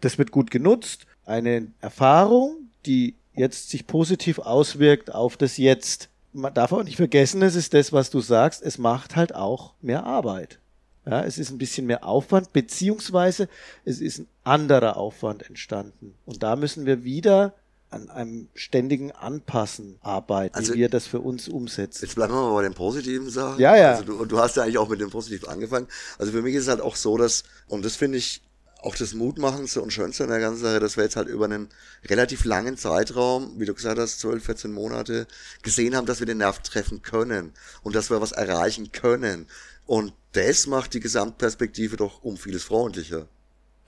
Das 0.00 0.18
wird 0.18 0.32
gut 0.32 0.50
genutzt. 0.50 1.06
Eine 1.24 1.68
Erfahrung, 1.80 2.70
die 2.86 3.14
jetzt 3.36 3.70
sich 3.70 3.86
positiv 3.86 4.40
auswirkt 4.40 5.14
auf 5.14 5.36
das 5.36 5.58
Jetzt 5.58 6.09
man 6.32 6.54
darf 6.54 6.72
auch 6.72 6.82
nicht 6.82 6.96
vergessen, 6.96 7.42
es 7.42 7.54
ist 7.54 7.74
das, 7.74 7.92
was 7.92 8.10
du 8.10 8.20
sagst, 8.20 8.62
es 8.62 8.78
macht 8.78 9.16
halt 9.16 9.34
auch 9.34 9.74
mehr 9.80 10.04
Arbeit. 10.04 10.58
Ja, 11.06 11.24
es 11.24 11.38
ist 11.38 11.50
ein 11.50 11.58
bisschen 11.58 11.86
mehr 11.86 12.04
Aufwand, 12.04 12.52
beziehungsweise 12.52 13.48
es 13.84 14.00
ist 14.00 14.18
ein 14.18 14.28
anderer 14.44 14.96
Aufwand 14.96 15.48
entstanden. 15.48 16.14
Und 16.26 16.42
da 16.42 16.56
müssen 16.56 16.86
wir 16.86 17.04
wieder 17.04 17.54
an 17.88 18.08
einem 18.10 18.48
ständigen 18.54 19.10
Anpassen 19.10 19.98
arbeiten, 20.00 20.54
also, 20.54 20.74
wie 20.74 20.78
wir 20.78 20.88
das 20.88 21.06
für 21.06 21.20
uns 21.20 21.48
umsetzen. 21.48 22.04
Jetzt 22.04 22.14
bleiben 22.14 22.32
wir 22.32 22.40
mal 22.40 22.54
bei 22.54 22.62
den 22.62 22.74
positiven 22.74 23.28
Sachen. 23.30 23.58
Ja, 23.60 23.76
ja. 23.76 23.92
Also 23.92 24.04
du, 24.04 24.24
du 24.24 24.38
hast 24.38 24.56
ja 24.56 24.62
eigentlich 24.62 24.78
auch 24.78 24.88
mit 24.88 25.00
dem 25.00 25.10
Positiven 25.10 25.48
angefangen. 25.48 25.88
Also 26.18 26.30
für 26.30 26.42
mich 26.42 26.54
ist 26.54 26.64
es 26.64 26.68
halt 26.68 26.80
auch 26.80 26.94
so, 26.94 27.16
dass, 27.16 27.42
und 27.66 27.84
das 27.84 27.96
finde 27.96 28.18
ich 28.18 28.42
auch 28.82 28.94
das 28.94 29.14
Mutmachendste 29.14 29.82
und 29.82 29.92
Schönste 29.92 30.24
an 30.24 30.30
der 30.30 30.40
ganzen 30.40 30.62
Sache, 30.62 30.80
dass 30.80 30.96
wir 30.96 31.04
jetzt 31.04 31.16
halt 31.16 31.28
über 31.28 31.44
einen 31.44 31.68
relativ 32.06 32.44
langen 32.44 32.76
Zeitraum, 32.76 33.58
wie 33.58 33.66
du 33.66 33.74
gesagt 33.74 33.98
hast, 33.98 34.20
12, 34.20 34.44
14 34.44 34.72
Monate, 34.72 35.26
gesehen 35.62 35.94
haben, 35.94 36.06
dass 36.06 36.20
wir 36.20 36.26
den 36.26 36.38
Nerv 36.38 36.60
treffen 36.60 37.02
können 37.02 37.52
und 37.82 37.94
dass 37.94 38.10
wir 38.10 38.20
was 38.20 38.32
erreichen 38.32 38.92
können. 38.92 39.46
Und 39.86 40.14
das 40.32 40.66
macht 40.66 40.94
die 40.94 41.00
Gesamtperspektive 41.00 41.96
doch 41.96 42.22
um 42.22 42.36
vieles 42.36 42.62
freundlicher. 42.62 43.28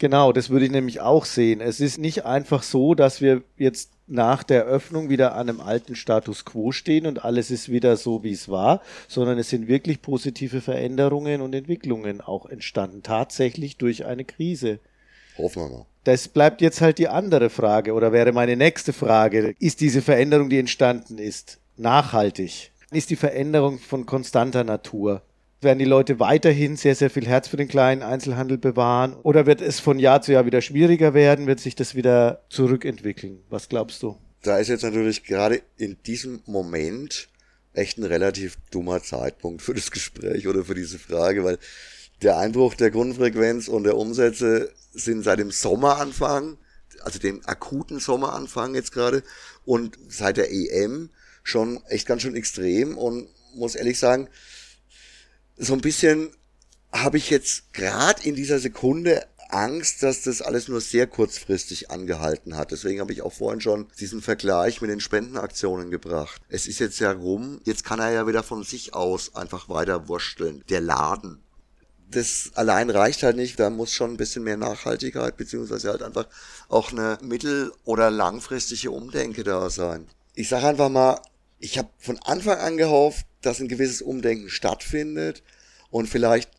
Genau, 0.03 0.33
das 0.33 0.51
würde 0.51 0.65
ich 0.65 0.73
nämlich 0.73 1.01
auch 1.01 1.25
sehen. 1.25 1.61
Es 1.61 1.79
ist 1.79 1.97
nicht 1.97 2.25
einfach 2.25 2.65
so, 2.65 2.97
dass 2.97 3.21
wir 3.21 3.45
jetzt 3.57 3.93
nach 4.09 4.43
der 4.43 4.65
Öffnung 4.65 5.11
wieder 5.11 5.37
an 5.37 5.49
einem 5.49 5.61
alten 5.61 5.95
Status 5.95 6.45
quo 6.45 6.73
stehen 6.73 7.07
und 7.07 7.25
alles 7.25 7.53
ist 7.53 7.69
wieder 7.69 7.97
so, 7.97 8.25
wie 8.25 8.33
es 8.33 8.49
war, 8.49 8.83
sondern 9.07 9.39
es 9.39 9.51
sind 9.51 9.69
wirklich 9.69 10.03
positive 10.03 10.61
Veränderungen 10.61 11.41
und 11.41 11.55
Entwicklungen 11.55 12.21
auch 12.21 12.47
entstanden, 12.47 13.05
tatsächlich 13.05 13.77
durch 13.77 14.05
eine 14.05 14.25
Krise. 14.25 14.81
Hoffen 15.39 15.63
wir 15.63 15.69
mal. 15.69 15.87
Das 16.03 16.27
bleibt 16.27 16.63
jetzt 16.63 16.81
halt 16.81 16.99
die 16.99 17.07
andere 17.07 17.49
Frage 17.49 17.93
oder 17.93 18.11
wäre 18.11 18.33
meine 18.33 18.57
nächste 18.57 18.93
Frage. 18.93 19.55
Ist 19.61 19.81
diese 19.81 20.03
Veränderung, 20.03 20.51
die 20.51 20.59
entstanden 20.59 21.19
ist, 21.19 21.61
nachhaltig? 21.77 22.73
Ist 22.91 23.11
die 23.11 23.15
Veränderung 23.15 23.79
von 23.79 24.05
konstanter 24.05 24.65
Natur? 24.65 25.23
Werden 25.63 25.79
die 25.79 25.85
Leute 25.85 26.19
weiterhin 26.19 26.77
sehr, 26.77 26.97
sehr 26.97 27.09
viel 27.09 27.25
Herz 27.25 27.47
für 27.47 27.57
den 27.57 27.69
kleinen 27.69 28.03
Einzelhandel 28.03 28.59
bewahren? 28.59 29.15
Oder 29.23 29.47
wird 29.47 29.61
es 29.61 29.79
von 29.79 30.01
Jahr 30.01 30.21
zu 30.21 30.33
Jahr 30.33 30.45
wieder 30.45 30.61
schwieriger 30.61 31.15
werden? 31.15 31.47
Wird 31.47 31.61
sich 31.61 31.77
das 31.77 31.95
wieder 31.95 32.43
zurückentwickeln? 32.49 33.45
Was 33.49 33.69
glaubst 33.69 34.03
du? 34.03 34.19
Da 34.43 34.59
ist 34.59 34.67
jetzt 34.67 34.83
natürlich 34.83 35.23
gerade 35.23 35.63
in 35.77 35.97
diesem 36.05 36.41
Moment 36.47 37.29
echt 37.75 37.97
ein 37.97 38.03
relativ 38.03 38.57
dummer 38.73 39.05
Zeitpunkt 39.05 39.63
für 39.63 39.73
das 39.73 39.93
Gespräch 39.93 40.49
oder 40.49 40.65
für 40.65 40.75
diese 40.75 40.99
Frage, 40.99 41.45
weil 41.45 41.59
der 42.23 42.39
Einbruch 42.39 42.75
der 42.75 42.91
Grundfrequenz 42.91 43.69
und 43.69 43.85
der 43.85 43.97
Umsätze 43.97 44.73
sind 44.93 45.23
seit 45.23 45.39
dem 45.39 45.53
Sommeranfang, 45.53 46.59
also 47.05 47.21
dem 47.21 47.41
akuten 47.47 48.01
Sommeranfang 48.01 48.75
jetzt 48.75 48.91
gerade 48.91 49.23
und 49.65 49.97
seit 50.09 50.39
der 50.39 50.51
EM 50.51 51.11
schon 51.45 51.81
echt 51.87 52.09
ganz 52.09 52.23
schön 52.23 52.35
extrem 52.35 52.99
und 52.99 53.29
muss 53.55 53.77
ehrlich 53.77 54.01
sagen, 54.01 54.29
so 55.63 55.75
ein 55.75 55.81
bisschen 55.81 56.31
habe 56.93 57.17
ich 57.17 57.31
jetzt 57.31 57.73
gerade 57.73 58.23
in 58.25 58.35
dieser 58.35 58.59
Sekunde 58.59 59.25
Angst, 59.49 60.03
dass 60.03 60.23
das 60.23 60.43
alles 60.43 60.69
nur 60.69 60.81
sehr 60.81 61.07
kurzfristig 61.07 61.91
angehalten 61.91 62.57
hat. 62.57 62.73
Deswegen 62.73 63.01
habe 63.01 63.13
ich 63.13 63.23
auch 63.23 63.33
vorhin 63.33 63.61
schon 63.61 63.87
diesen 64.01 64.23
Vergleich 64.23 64.81
mit 64.81 64.91
den 64.91 65.01
Spendenaktionen 65.01 65.91
gebracht. 65.91 66.41
Es 66.49 66.67
ist 66.67 66.81
jetzt 66.81 66.99
ja 67.01 67.13
rum, 67.13 67.61
jetzt 67.65 67.85
kann 67.85 68.01
er 68.01 68.11
ja 68.11 68.27
wieder 68.27 68.43
von 68.43 68.65
sich 68.65 68.95
aus 68.95 69.35
einfach 69.37 69.69
weiter 69.69 70.09
wursteln. 70.09 70.65
Der 70.69 70.81
Laden. 70.81 71.43
Das 72.11 72.51
allein 72.55 72.91
reicht 72.91 73.23
halt 73.23 73.37
nicht, 73.37 73.59
da 73.59 73.71
muss 73.71 73.93
schon 73.93 74.13
ein 74.13 74.17
bisschen 74.17 74.43
mehr 74.43 74.57
Nachhaltigkeit, 74.57 75.37
beziehungsweise 75.37 75.91
halt 75.91 76.03
einfach 76.03 76.27
auch 76.69 76.93
eine 76.93 77.19
mittel- 77.23 77.73
oder 77.85 78.11
langfristige 78.11 78.91
Umdenke 78.91 79.45
da 79.45 79.71
sein. 79.71 80.07
Ich 80.35 80.49
sage 80.49 80.67
einfach 80.67 80.91
mal, 80.91 81.21
ich 81.59 81.79
habe 81.79 81.89
von 81.99 82.19
Anfang 82.19 82.59
an 82.59 82.77
gehofft, 82.77 83.27
dass 83.43 83.61
ein 83.61 83.69
gewisses 83.69 84.03
Umdenken 84.03 84.49
stattfindet 84.49 85.43
und 85.91 86.09
vielleicht 86.09 86.51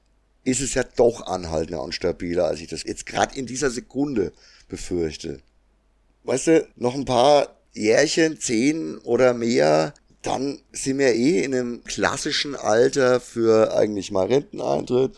ist 0.43 0.61
es 0.61 0.73
ja 0.73 0.83
doch 0.83 1.25
anhaltender 1.25 1.81
und 1.81 1.93
stabiler, 1.95 2.45
als 2.45 2.59
ich 2.59 2.67
das 2.67 2.83
jetzt 2.83 3.05
gerade 3.05 3.37
in 3.37 3.45
dieser 3.45 3.69
Sekunde 3.69 4.33
befürchte. 4.67 5.39
Weißt 6.23 6.47
du, 6.47 6.67
noch 6.75 6.95
ein 6.95 7.05
paar 7.05 7.55
Jährchen, 7.73 8.39
zehn 8.39 8.97
oder 8.99 9.33
mehr, 9.33 9.93
dann 10.21 10.59
sind 10.71 10.99
wir 10.99 11.13
eh 11.13 11.43
in 11.43 11.53
einem 11.53 11.83
klassischen 11.83 12.55
Alter 12.55 13.19
für 13.19 13.75
eigentlich 13.75 14.11
mal 14.11 14.27
Renteneintritt. 14.27 15.15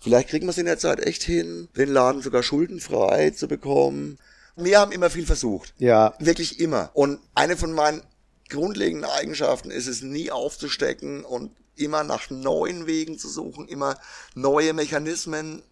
Vielleicht 0.00 0.28
kriegen 0.28 0.46
wir 0.46 0.50
es 0.50 0.58
in 0.58 0.66
der 0.66 0.78
Zeit 0.78 1.04
echt 1.04 1.22
hin, 1.22 1.68
den 1.76 1.90
Laden 1.90 2.22
sogar 2.22 2.42
schuldenfrei 2.42 3.30
zu 3.30 3.48
bekommen. 3.48 4.18
Wir 4.56 4.78
haben 4.78 4.92
immer 4.92 5.10
viel 5.10 5.26
versucht. 5.26 5.74
Ja. 5.78 6.14
Wirklich 6.18 6.60
immer. 6.60 6.90
Und 6.94 7.18
eine 7.34 7.56
von 7.56 7.72
meinen 7.72 8.02
grundlegenden 8.48 9.10
Eigenschaften 9.10 9.70
ist 9.70 9.86
es 9.86 10.02
nie 10.02 10.30
aufzustecken 10.30 11.24
und 11.24 11.50
immer 11.76 12.04
nach 12.04 12.30
neuen 12.30 12.86
Wegen 12.86 13.18
zu 13.18 13.28
suchen, 13.28 13.68
immer 13.68 13.98
neue 14.34 14.72
Mechanismen 14.72 15.62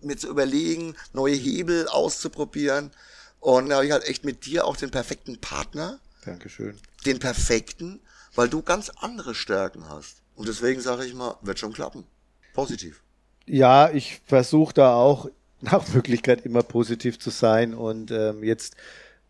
mit 0.00 0.20
zu 0.20 0.28
überlegen, 0.28 0.94
neue 1.12 1.34
Hebel 1.34 1.88
auszuprobieren. 1.88 2.92
Und 3.40 3.68
da 3.68 3.76
habe 3.76 3.86
ich 3.86 3.92
halt 3.92 4.04
echt 4.04 4.24
mit 4.24 4.46
dir 4.46 4.64
auch 4.64 4.76
den 4.76 4.90
perfekten 4.90 5.40
Partner. 5.40 6.00
Dankeschön. 6.24 6.78
Den 7.04 7.18
perfekten, 7.18 8.00
weil 8.34 8.48
du 8.48 8.62
ganz 8.62 8.90
andere 8.90 9.34
Stärken 9.34 9.88
hast. 9.88 10.22
Und 10.34 10.48
deswegen 10.48 10.80
sage 10.80 11.04
ich 11.04 11.14
mal, 11.14 11.36
wird 11.42 11.58
schon 11.58 11.72
klappen. 11.72 12.04
Positiv. 12.54 13.02
Ja, 13.46 13.90
ich 13.90 14.20
versuche 14.26 14.74
da 14.74 14.94
auch 14.94 15.28
nach 15.60 15.86
Möglichkeit 15.88 16.44
immer 16.44 16.62
positiv 16.62 17.18
zu 17.18 17.30
sein 17.30 17.74
und 17.74 18.10
ähm, 18.10 18.44
jetzt 18.44 18.76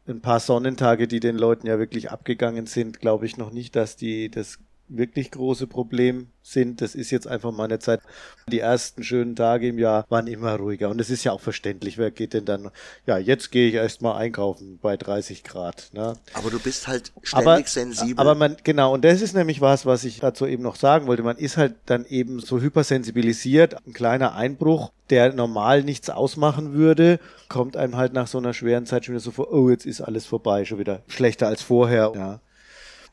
ein 0.09 0.21
paar 0.21 0.41
Sonnentage, 0.41 1.07
die 1.07 1.21
den 1.21 1.37
Leuten 1.37 1.67
ja 1.67 1.79
wirklich 1.79 2.11
abgegangen 2.11 2.67
sind, 2.67 3.01
glaube 3.01 3.27
ich 3.27 3.37
noch 3.37 3.53
nicht, 3.53 3.77
dass 3.77 3.97
die 3.97 4.31
das 4.31 4.59
wirklich 4.89 5.31
große 5.31 5.67
Problem 5.67 6.29
sind. 6.43 6.81
Das 6.81 6.95
ist 6.95 7.11
jetzt 7.11 7.27
einfach 7.27 7.53
mal 7.53 7.65
eine 7.65 7.79
Zeit. 7.79 8.01
Die 8.49 8.61
ersten 8.61 9.03
schönen 9.03 9.37
Tage 9.37 9.69
im 9.69 9.79
Jahr 9.79 10.07
waren 10.09 10.27
immer 10.27 10.57
ruhiger. 10.57 10.89
Und 10.89 11.01
es 11.01 11.11
ist 11.11 11.25
ja 11.25 11.33
auch 11.33 11.41
verständlich. 11.41 11.99
Wer 11.99 12.11
geht 12.11 12.35
denn 12.35 12.45
dann? 12.45 12.71
Ja, 13.07 13.19
jetzt 13.19 13.51
gehe 13.51 13.69
ich 13.69 13.75
erst 13.75 14.03
mal 14.03 14.17
einkaufen 14.17 14.79
bei 14.81 14.97
30 14.97 15.45
Grad. 15.45 15.91
Ne? 15.93 16.15
Aber 16.35 16.51
du 16.51 16.59
bist 16.59 16.89
halt 16.89 17.13
ständig 17.23 17.49
aber, 17.49 17.63
sensibel. 17.67 18.19
Aber 18.19 18.35
man, 18.35 18.57
genau. 18.65 18.95
Und 18.95 19.05
das 19.05 19.21
ist 19.21 19.35
nämlich 19.35 19.61
was, 19.61 19.87
was 19.87 20.05
ich 20.05 20.21
dazu 20.21 20.47
eben 20.47 20.63
noch 20.63 20.77
sagen 20.77 21.07
wollte. 21.07 21.23
Man 21.23 21.37
ist 21.37 21.57
halt 21.57 21.75
dann 21.87 22.05
eben 22.07 22.41
so 22.41 22.61
hypersensibilisiert. 22.61 23.77
Ein 23.87 23.93
kleiner 23.93 24.35
Einbruch, 24.35 24.91
der 25.11 25.33
normal 25.33 25.83
nichts 25.83 26.11
ausmachen 26.11 26.73
würde, 26.73 27.21
kommt 27.49 27.77
einem 27.77 27.97
halt 27.97 28.13
nach 28.13 28.27
so 28.27 28.39
einer 28.39 28.55
schweren 28.55 28.87
Zeit 28.87 29.05
schon 29.05 29.15
wieder 29.15 29.21
so 29.21 29.31
vor, 29.31 29.53
oh, 29.53 29.71
jetzt 29.71 29.87
ist 29.87 30.01
alles 30.01 30.27
vorbei, 30.27 30.65
schon 30.65 30.79
wieder 30.79 31.03
schlechter 31.09 31.47
als 31.47 31.63
vorher. 31.63 32.13
Ja. 32.15 32.41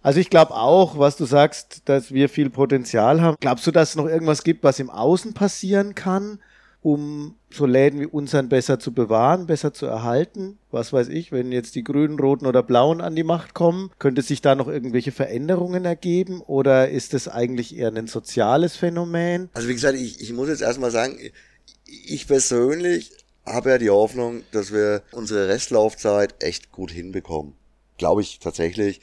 Also 0.06 0.20
ich 0.20 0.30
glaube 0.30 0.54
auch, 0.54 1.00
was 1.00 1.18
du 1.18 1.26
sagst, 1.26 1.82
dass 1.86 2.12
wir 2.12 2.30
viel 2.30 2.52
Potenzial 2.52 3.22
haben. 3.22 3.38
Glaubst 3.40 3.66
du, 3.66 3.72
dass 3.72 3.90
es 3.90 3.96
noch 3.96 4.06
irgendwas 4.06 4.44
gibt, 4.44 4.64
was 4.64 4.80
im 4.80 4.92
Außen 4.92 5.34
passieren 5.34 5.96
kann, 5.96 6.38
um 6.84 7.34
so 7.50 7.66
Läden 7.66 8.00
wie 8.00 8.06
unseren 8.06 8.48
besser 8.48 8.78
zu 8.78 8.94
bewahren, 8.94 9.48
besser 9.48 9.74
zu 9.74 9.88
erhalten? 9.88 10.60
Was 10.70 10.94
weiß 10.94 11.08
ich, 11.08 11.32
wenn 11.32 11.52
jetzt 11.52 11.74
die 11.74 11.84
Grünen, 11.84 12.20
Roten 12.20 12.46
oder 12.46 12.62
Blauen 12.62 13.02
an 13.02 13.16
die 13.16 13.24
Macht 13.24 13.56
kommen, 13.56 13.90
könnte 13.98 14.22
sich 14.22 14.42
da 14.42 14.54
noch 14.54 14.68
irgendwelche 14.68 15.12
Veränderungen 15.12 15.86
ergeben 15.86 16.42
oder 16.42 16.88
ist 16.88 17.16
es 17.16 17.28
eigentlich 17.28 17.76
eher 17.76 17.92
ein 17.92 18.06
soziales 18.06 18.76
Phänomen? 18.76 19.50
Also 19.56 19.68
wie 19.68 19.74
gesagt, 19.74 19.98
ich, 19.98 20.22
ich 20.22 20.34
muss 20.34 20.50
jetzt 20.50 20.62
erstmal 20.62 20.92
sagen, 20.92 21.18
ich 21.88 22.28
persönlich 22.28 23.12
habe 23.44 23.72
ja 23.72 23.78
die 23.80 23.90
Hoffnung, 23.90 24.44
dass 24.52 24.72
wir 24.72 25.02
unsere 25.14 25.48
Restlaufzeit 25.48 26.36
echt 26.44 26.72
gut 26.72 26.92
hinbekommen. 26.92 27.54
Glaube 27.98 28.22
ich 28.22 28.38
tatsächlich. 28.38 29.02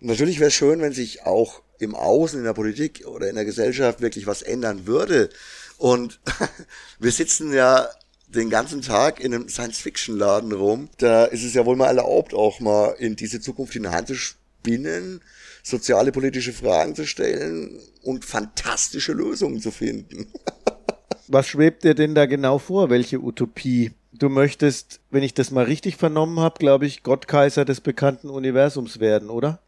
Natürlich 0.00 0.38
wäre 0.38 0.48
es 0.48 0.54
schön, 0.54 0.80
wenn 0.80 0.92
sich 0.92 1.24
auch 1.24 1.62
im 1.78 1.94
Außen, 1.94 2.38
in 2.38 2.44
der 2.44 2.52
Politik 2.54 3.04
oder 3.06 3.28
in 3.28 3.34
der 3.34 3.44
Gesellschaft 3.44 4.00
wirklich 4.00 4.26
was 4.26 4.42
ändern 4.42 4.86
würde. 4.86 5.30
Und 5.76 6.20
wir 6.98 7.12
sitzen 7.12 7.52
ja 7.52 7.88
den 8.28 8.50
ganzen 8.50 8.82
Tag 8.82 9.20
in 9.20 9.34
einem 9.34 9.48
Science-Fiction-Laden 9.48 10.52
rum. 10.52 10.88
Da 10.98 11.24
ist 11.24 11.44
es 11.44 11.54
ja 11.54 11.64
wohl 11.64 11.76
mal 11.76 11.86
erlaubt, 11.86 12.34
auch 12.34 12.60
mal 12.60 12.94
in 12.98 13.16
diese 13.16 13.40
Zukunft 13.40 13.72
hineinzuspinnen, 13.72 15.20
soziale, 15.62 16.12
politische 16.12 16.52
Fragen 16.52 16.94
zu 16.94 17.06
stellen 17.06 17.80
und 18.02 18.24
fantastische 18.24 19.12
Lösungen 19.12 19.60
zu 19.60 19.70
finden. 19.70 20.26
Was 21.28 21.46
schwebt 21.46 21.84
dir 21.84 21.94
denn 21.94 22.14
da 22.14 22.26
genau 22.26 22.58
vor? 22.58 22.88
Welche 22.88 23.20
Utopie? 23.20 23.92
Du 24.12 24.28
möchtest, 24.30 25.00
wenn 25.10 25.22
ich 25.22 25.34
das 25.34 25.50
mal 25.50 25.64
richtig 25.64 25.96
vernommen 25.96 26.40
habe, 26.40 26.58
glaube 26.58 26.86
ich, 26.86 27.02
Gottkaiser 27.02 27.64
des 27.64 27.82
bekannten 27.82 28.30
Universums 28.30 28.98
werden, 28.98 29.28
oder? 29.28 29.60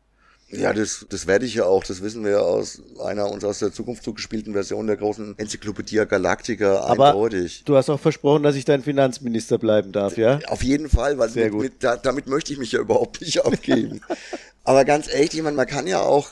Ja, 0.52 0.72
das, 0.72 1.06
das 1.08 1.26
werde 1.26 1.46
ich 1.46 1.54
ja 1.54 1.64
auch. 1.64 1.84
Das 1.84 2.02
wissen 2.02 2.24
wir 2.24 2.32
ja 2.32 2.40
aus 2.40 2.82
einer 3.04 3.30
uns 3.30 3.44
aus 3.44 3.60
der 3.60 3.72
Zukunft 3.72 4.02
zugespielten 4.02 4.52
Version 4.52 4.86
der 4.86 4.96
großen 4.96 5.38
Enzyklopädie 5.38 6.04
Galactica 6.06 6.80
Aber 6.80 7.10
eindeutig. 7.10 7.62
Du 7.64 7.76
hast 7.76 7.88
auch 7.88 8.00
versprochen, 8.00 8.42
dass 8.42 8.56
ich 8.56 8.64
dein 8.64 8.82
Finanzminister 8.82 9.58
bleiben 9.58 9.92
darf, 9.92 10.16
ja? 10.16 10.40
Auf 10.48 10.62
jeden 10.62 10.88
Fall, 10.88 11.18
weil 11.18 11.28
Sehr 11.28 11.44
mit, 11.44 11.52
gut. 11.52 11.62
Mit, 11.62 11.84
da, 11.84 11.96
damit 11.96 12.26
möchte 12.26 12.52
ich 12.52 12.58
mich 12.58 12.72
ja 12.72 12.80
überhaupt 12.80 13.20
nicht 13.20 13.44
abgeben. 13.44 14.00
Aber 14.64 14.84
ganz 14.84 15.12
ehrlich, 15.12 15.34
ich 15.34 15.42
meine, 15.42 15.56
man 15.56 15.66
kann 15.66 15.86
ja 15.86 16.00
auch 16.00 16.30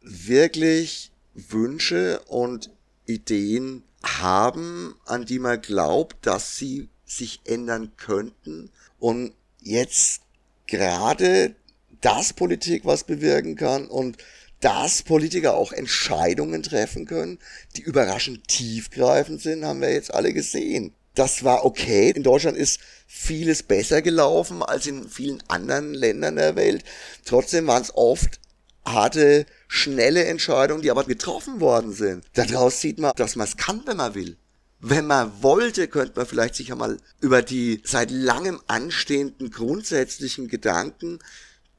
wirklich 0.00 1.10
Wünsche 1.34 2.20
und 2.28 2.70
Ideen 3.06 3.82
haben, 4.02 4.94
an 5.04 5.24
die 5.24 5.38
man 5.38 5.60
glaubt, 5.60 6.24
dass 6.24 6.56
sie 6.56 6.88
sich 7.04 7.40
ändern 7.44 7.92
könnten. 7.96 8.70
Und 8.98 9.32
jetzt 9.60 10.22
gerade 10.66 11.54
dass 12.00 12.32
Politik 12.32 12.84
was 12.84 13.04
bewirken 13.04 13.56
kann 13.56 13.86
und 13.86 14.16
dass 14.60 15.02
Politiker 15.02 15.54
auch 15.54 15.72
Entscheidungen 15.72 16.62
treffen 16.62 17.06
können, 17.06 17.38
die 17.76 17.82
überraschend 17.82 18.48
tiefgreifend 18.48 19.40
sind, 19.40 19.64
haben 19.64 19.80
wir 19.80 19.92
jetzt 19.92 20.14
alle 20.14 20.32
gesehen. 20.32 20.94
Das 21.14 21.44
war 21.44 21.64
okay. 21.64 22.10
In 22.10 22.22
Deutschland 22.22 22.56
ist 22.56 22.80
vieles 23.06 23.62
besser 23.62 24.02
gelaufen 24.02 24.62
als 24.62 24.86
in 24.86 25.08
vielen 25.08 25.42
anderen 25.48 25.94
Ländern 25.94 26.36
der 26.36 26.56
Welt. 26.56 26.84
Trotzdem 27.24 27.66
waren 27.66 27.82
es 27.82 27.94
oft 27.94 28.40
harte, 28.84 29.46
schnelle 29.68 30.24
Entscheidungen, 30.24 30.82
die 30.82 30.90
aber 30.90 31.04
getroffen 31.04 31.60
worden 31.60 31.92
sind. 31.92 32.24
Daraus 32.34 32.80
sieht 32.80 32.98
man, 32.98 33.12
dass 33.16 33.36
man 33.36 33.46
es 33.46 33.56
kann, 33.56 33.82
wenn 33.86 33.96
man 33.96 34.14
will. 34.14 34.36
Wenn 34.78 35.06
man 35.06 35.42
wollte, 35.42 35.88
könnte 35.88 36.12
man 36.16 36.26
vielleicht 36.26 36.54
sich 36.54 36.70
einmal 36.70 36.98
über 37.20 37.42
die 37.42 37.80
seit 37.84 38.10
langem 38.10 38.60
anstehenden 38.66 39.50
grundsätzlichen 39.50 40.48
Gedanken 40.48 41.18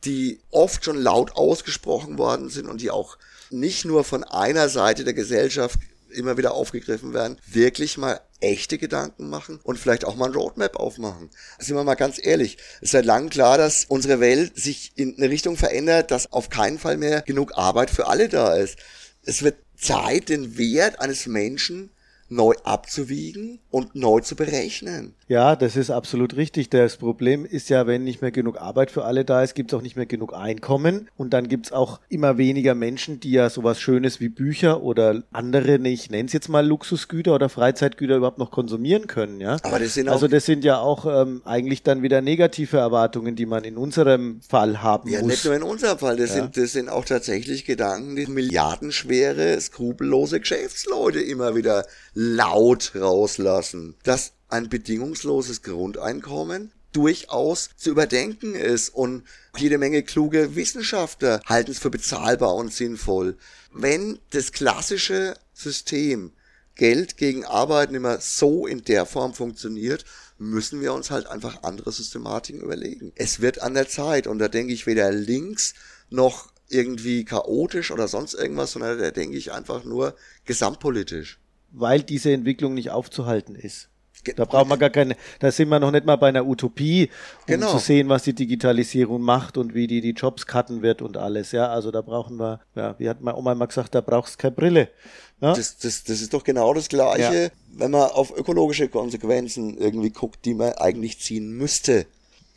die 0.05 0.39
oft 0.51 0.85
schon 0.85 0.97
laut 0.97 1.35
ausgesprochen 1.35 2.17
worden 2.17 2.49
sind 2.49 2.67
und 2.67 2.81
die 2.81 2.91
auch 2.91 3.17
nicht 3.49 3.85
nur 3.85 4.03
von 4.03 4.23
einer 4.23 4.69
Seite 4.69 5.03
der 5.03 5.13
Gesellschaft 5.13 5.79
immer 6.09 6.37
wieder 6.37 6.53
aufgegriffen 6.53 7.13
werden, 7.13 7.37
wirklich 7.47 7.97
mal 7.97 8.21
echte 8.39 8.77
Gedanken 8.77 9.29
machen 9.29 9.59
und 9.63 9.77
vielleicht 9.77 10.05
auch 10.05 10.15
mal 10.15 10.27
ein 10.27 10.35
Roadmap 10.35 10.75
aufmachen. 10.75 11.29
Sind 11.59 11.75
wir 11.75 11.83
mal 11.83 11.95
ganz 11.95 12.19
ehrlich, 12.23 12.57
es 12.77 12.83
ist 12.83 12.91
seit 12.91 13.05
langem 13.05 13.29
klar, 13.29 13.57
dass 13.57 13.85
unsere 13.85 14.19
Welt 14.19 14.55
sich 14.55 14.91
in 14.95 15.17
eine 15.17 15.29
Richtung 15.29 15.57
verändert, 15.57 16.11
dass 16.11 16.31
auf 16.31 16.49
keinen 16.49 16.79
Fall 16.79 16.97
mehr 16.97 17.21
genug 17.23 17.57
Arbeit 17.57 17.89
für 17.89 18.07
alle 18.07 18.29
da 18.29 18.55
ist. 18.55 18.77
Es 19.23 19.43
wird 19.43 19.55
Zeit, 19.75 20.29
den 20.29 20.57
Wert 20.57 21.01
eines 21.01 21.25
Menschen 21.27 21.91
neu 22.29 22.53
abzuwiegen 22.63 23.59
und 23.69 23.95
neu 23.95 24.21
zu 24.21 24.35
berechnen. 24.35 25.15
Ja, 25.27 25.57
das 25.57 25.75
ist 25.75 25.89
absolut 25.89 26.37
richtig. 26.37 26.69
Das 26.69 26.95
Problem 26.95 27.45
ist 27.45 27.69
ja, 27.69 27.85
wenn 27.85 28.05
nicht 28.05 28.21
mehr 28.21 28.31
genug 28.31 28.61
Arbeit 28.61 28.91
für 28.91 29.03
alle 29.03 29.25
da 29.25 29.43
ist, 29.43 29.55
gibt 29.55 29.73
es 29.73 29.77
auch 29.77 29.81
nicht 29.81 29.97
mehr 29.97 30.05
genug 30.05 30.33
Einkommen. 30.33 31.09
Und 31.17 31.33
dann 31.33 31.49
gibt 31.49 31.67
es 31.67 31.71
auch 31.73 31.99
immer 32.07 32.37
weniger 32.37 32.75
Menschen, 32.75 33.19
die 33.19 33.31
ja 33.31 33.49
sowas 33.49 33.81
Schönes 33.81 34.21
wie 34.21 34.29
Bücher 34.29 34.81
oder 34.81 35.23
andere, 35.33 35.77
ich 35.87 36.09
nenne 36.09 36.27
es 36.27 36.33
jetzt 36.33 36.47
mal 36.47 36.65
Luxusgüter 36.65 37.35
oder 37.35 37.49
Freizeitgüter 37.49 38.15
überhaupt 38.15 38.37
noch 38.37 38.51
konsumieren 38.51 39.07
können. 39.07 39.41
Ja? 39.41 39.57
Aber 39.63 39.79
das 39.79 39.95
sind 39.95 40.07
auch 40.07 40.13
also 40.13 40.27
das 40.29 40.45
sind 40.45 40.63
ja 40.63 40.79
auch 40.79 41.05
ähm, 41.05 41.41
eigentlich 41.43 41.83
dann 41.83 42.03
wieder 42.03 42.21
negative 42.21 42.77
Erwartungen, 42.77 43.35
die 43.35 43.45
man 43.45 43.65
in 43.65 43.77
unserem 43.77 44.39
Fall 44.47 44.81
haben 44.81 45.09
ja, 45.09 45.19
muss. 45.19 45.27
Ja, 45.27 45.33
nicht 45.33 45.45
nur 45.45 45.55
in 45.55 45.63
unserem 45.63 45.99
Fall. 45.99 46.15
Das, 46.15 46.29
ja. 46.29 46.35
sind, 46.35 46.55
das 46.55 46.71
sind 46.71 46.87
auch 46.87 47.03
tatsächlich 47.03 47.65
Gedanken, 47.65 48.15
die 48.15 48.27
milliardenschwere, 48.27 49.59
skrupellose 49.59 50.39
Geschäftsleute 50.39 51.19
immer 51.19 51.55
wieder 51.55 51.85
laut 52.13 52.93
rauslassen, 52.95 53.95
dass 54.03 54.36
ein 54.49 54.69
bedingungsloses 54.69 55.61
Grundeinkommen 55.61 56.71
durchaus 56.93 57.69
zu 57.77 57.89
überdenken 57.91 58.55
ist 58.55 58.89
und 58.89 59.23
jede 59.57 59.77
Menge 59.77 60.03
kluge 60.03 60.55
Wissenschaftler 60.55 61.41
halten 61.45 61.71
es 61.71 61.79
für 61.79 61.89
bezahlbar 61.89 62.55
und 62.55 62.73
sinnvoll. 62.73 63.37
Wenn 63.71 64.19
das 64.31 64.51
klassische 64.51 65.35
System 65.53 66.31
Geld 66.75 67.17
gegen 67.17 67.43
Arbeiten 67.43 67.95
immer 67.95 68.19
so 68.21 68.67
in 68.67 68.83
der 68.83 69.05
Form 69.05 69.33
funktioniert, 69.33 70.05
müssen 70.37 70.79
wir 70.81 70.93
uns 70.93 71.11
halt 71.11 71.27
einfach 71.27 71.63
andere 71.63 71.91
Systematiken 71.91 72.61
überlegen. 72.61 73.11
Es 73.15 73.41
wird 73.41 73.61
an 73.61 73.73
der 73.73 73.89
Zeit 73.89 74.27
und 74.27 74.39
da 74.39 74.47
denke 74.47 74.73
ich 74.73 74.85
weder 74.85 75.11
links 75.11 75.73
noch 76.09 76.51
irgendwie 76.69 77.25
chaotisch 77.25 77.91
oder 77.91 78.07
sonst 78.07 78.33
irgendwas, 78.33 78.73
sondern 78.73 78.99
da 78.99 79.11
denke 79.11 79.37
ich 79.37 79.51
einfach 79.51 79.83
nur 79.83 80.15
gesamtpolitisch 80.45 81.39
weil 81.71 82.01
diese 82.01 82.31
Entwicklung 82.31 82.73
nicht 82.73 82.91
aufzuhalten 82.91 83.55
ist. 83.55 83.89
Da 84.35 84.45
braucht 84.45 84.67
man 84.67 84.79
gar 84.79 84.89
keine, 84.89 85.15
da 85.39 85.51
sind 85.51 85.69
wir 85.69 85.79
noch 85.79 85.91
nicht 85.91 86.05
mal 86.05 86.15
bei 86.15 86.29
einer 86.29 86.45
Utopie, 86.45 87.09
um 87.41 87.45
genau. 87.47 87.71
zu 87.71 87.77
sehen, 87.79 88.09
was 88.09 88.23
die 88.23 88.33
Digitalisierung 88.33 89.21
macht 89.21 89.57
und 89.57 89.73
wie 89.73 89.87
die 89.87 90.01
die 90.01 90.11
Jobs 90.11 90.45
cutten 90.45 90.81
wird 90.81 91.01
und 91.01 91.17
alles. 91.17 91.51
Ja, 91.51 91.67
also 91.67 91.91
da 91.91 92.01
brauchen 92.01 92.37
wir, 92.37 92.59
ja, 92.75 92.95
wie 92.97 93.09
hat 93.09 93.21
meine 93.21 93.37
Oma 93.37 93.55
mal 93.55 93.65
gesagt, 93.65 93.95
da 93.95 94.01
brauchst 94.01 94.35
du 94.35 94.37
keine 94.41 94.55
Brille. 94.55 94.89
Ja? 95.41 95.53
Das, 95.53 95.77
das, 95.77 96.03
das 96.03 96.21
ist 96.21 96.33
doch 96.33 96.43
genau 96.43 96.73
das 96.73 96.89
Gleiche, 96.89 97.43
ja. 97.43 97.49
wenn 97.73 97.91
man 97.91 98.09
auf 98.09 98.35
ökologische 98.35 98.89
Konsequenzen 98.89 99.77
irgendwie 99.77 100.09
guckt, 100.09 100.45
die 100.45 100.53
man 100.53 100.73
eigentlich 100.73 101.19
ziehen 101.19 101.51
müsste. 101.51 102.05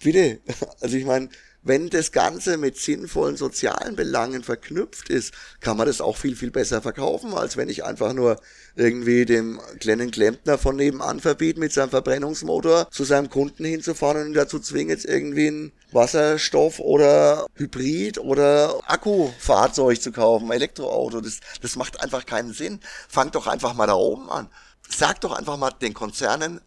Bitte. 0.02 0.38
Also 0.80 0.96
ich 0.96 1.04
meine, 1.04 1.28
wenn 1.62 1.90
das 1.90 2.12
Ganze 2.12 2.56
mit 2.56 2.78
sinnvollen 2.78 3.36
sozialen 3.36 3.96
Belangen 3.96 4.42
verknüpft 4.42 5.10
ist, 5.10 5.34
kann 5.60 5.76
man 5.76 5.86
das 5.86 6.00
auch 6.00 6.16
viel, 6.16 6.34
viel 6.36 6.50
besser 6.50 6.80
verkaufen, 6.80 7.34
als 7.34 7.56
wenn 7.56 7.68
ich 7.68 7.84
einfach 7.84 8.12
nur 8.12 8.40
irgendwie 8.76 9.26
dem 9.26 9.60
kleinen 9.78 10.10
Klempner 10.10 10.56
von 10.56 10.76
nebenan 10.76 11.20
verbiete, 11.20 11.60
mit 11.60 11.72
seinem 11.72 11.90
Verbrennungsmotor 11.90 12.90
zu 12.90 13.04
seinem 13.04 13.28
Kunden 13.28 13.64
hinzufahren 13.64 14.22
und 14.22 14.26
ihn 14.28 14.34
dazu 14.34 14.58
zwinge, 14.58 14.92
jetzt 14.92 15.04
irgendwie 15.04 15.48
ein 15.48 15.72
Wasserstoff 15.92 16.78
oder 16.78 17.46
Hybrid 17.56 18.18
oder 18.18 18.80
Akkufahrzeug 18.86 20.00
zu 20.00 20.12
kaufen, 20.12 20.50
Elektroauto. 20.50 21.20
Das, 21.20 21.40
das 21.60 21.76
macht 21.76 22.00
einfach 22.02 22.24
keinen 22.24 22.52
Sinn. 22.52 22.80
Fangt 23.08 23.34
doch 23.34 23.46
einfach 23.46 23.74
mal 23.74 23.86
da 23.86 23.94
oben 23.94 24.30
an. 24.30 24.48
Sagt 24.88 25.24
doch 25.24 25.32
einfach 25.32 25.56
mal 25.56 25.70
den 25.70 25.94
Konzernen, 25.94 26.60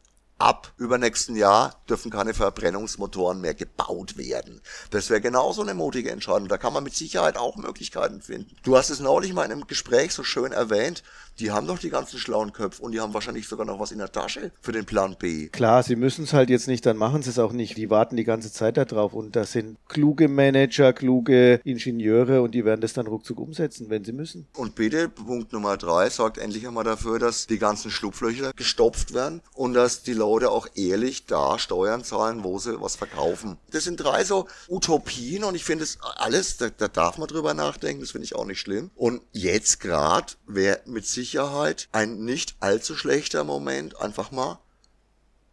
ab 0.44 0.74
übernächsten 0.78 1.38
Jahr 1.38 1.82
dürfen 1.90 2.12
keine 2.12 2.34
Verbrennungsmotoren 2.34 3.40
mehr 3.40 3.54
gebaut 3.54 4.18
werden. 4.18 4.62
Das 4.92 5.10
wäre 5.10 5.22
genauso 5.22 5.62
eine 5.62 5.74
mutige 5.74 6.12
Entscheidung. 6.12 6.50
Da 6.50 6.58
kann 6.58 6.74
man 6.74 6.84
mit 6.84 6.94
Sicherheit 6.94 7.38
auch 7.38 7.56
Möglichkeiten 7.56 8.22
finden. 8.22 8.56
Du 8.64 8.76
hast 8.76 8.90
es 8.90 9.00
neulich 9.00 9.34
mal 9.34 9.46
in 9.46 9.54
einem 9.54 9.68
Gespräch 9.68 10.14
so 10.14 10.24
schön 10.24 10.52
erwähnt. 10.52 11.02
Die 11.40 11.50
haben 11.50 11.66
doch 11.66 11.80
die 11.80 11.90
ganzen 11.90 12.20
schlauen 12.20 12.54
Köpfe 12.54 12.84
und 12.84 12.92
die 12.92 13.00
haben 13.00 13.14
wahrscheinlich 13.14 13.48
sogar 13.48 13.66
noch 13.66 13.80
was 13.80 13.92
in 13.92 13.98
der 13.98 14.12
Tasche 14.12 14.52
für 14.62 14.72
den 14.72 14.86
Plan 14.86 15.16
B. 15.18 15.48
Klar, 15.48 15.82
sie 15.82 15.96
müssen 15.96 16.26
es 16.26 16.34
halt 16.34 16.52
jetzt 16.52 16.68
nicht, 16.68 16.86
dann 16.86 16.96
machen 16.96 17.24
sie 17.24 17.32
es 17.32 17.40
auch 17.40 17.54
nicht. 17.54 17.76
Die 17.76 17.90
warten 17.90 18.18
die 18.18 18.24
ganze 18.24 18.52
Zeit 18.52 18.78
darauf 18.78 19.14
und 19.14 19.36
das 19.36 19.54
sind 19.54 19.78
kluge 19.88 20.28
Manager, 20.28 20.94
kluge 20.94 21.60
Ingenieure 21.64 22.44
und 22.44 22.52
die 22.52 22.66
werden 22.66 22.82
das 22.82 22.94
dann 22.94 23.08
ruckzuck 23.08 23.40
umsetzen, 23.40 23.90
wenn 23.90 24.04
sie 24.04 24.12
müssen. 24.12 24.48
Und 24.56 24.76
bitte, 24.76 25.10
Punkt 25.10 25.54
Nummer 25.54 25.78
drei, 25.78 26.10
sorgt 26.12 26.38
endlich 26.38 26.68
einmal 26.68 26.84
dafür, 26.84 27.18
dass 27.18 27.48
die 27.48 27.58
ganzen 27.58 27.90
Schlupflöcher 27.90 28.52
gestopft 28.56 29.16
werden 29.16 29.42
und 29.56 29.74
dass 29.74 30.04
die 30.04 30.14
Leute 30.14 30.33
auch 30.42 30.68
ehrlich 30.76 31.26
da 31.26 31.60
Steuern 31.60 32.04
zahlen, 32.04 32.44
wo 32.44 32.60
sie 32.60 32.82
was 32.82 32.96
verkaufen. 32.96 33.58
Das 33.72 33.84
sind 33.84 33.98
drei 33.98 34.24
so 34.24 34.48
Utopien 34.68 35.44
und 35.44 35.56
ich 35.56 35.64
finde 35.64 35.84
es 35.84 35.98
alles, 36.02 36.58
da, 36.58 36.70
da 36.70 36.88
darf 36.88 37.18
man 37.18 37.28
drüber 37.28 37.54
nachdenken, 37.54 38.02
das 38.02 38.12
finde 38.12 38.26
ich 38.26 38.36
auch 38.36 38.46
nicht 38.46 38.60
schlimm. 38.60 38.92
Und 38.96 39.22
jetzt 39.32 39.80
gerade 39.80 40.34
wäre 40.48 40.82
mit 40.86 41.06
Sicherheit 41.06 41.88
ein 41.92 42.26
nicht 42.26 42.56
allzu 42.60 42.96
schlechter 42.96 43.44
Moment, 43.44 44.00
einfach 44.00 44.32
mal 44.32 44.60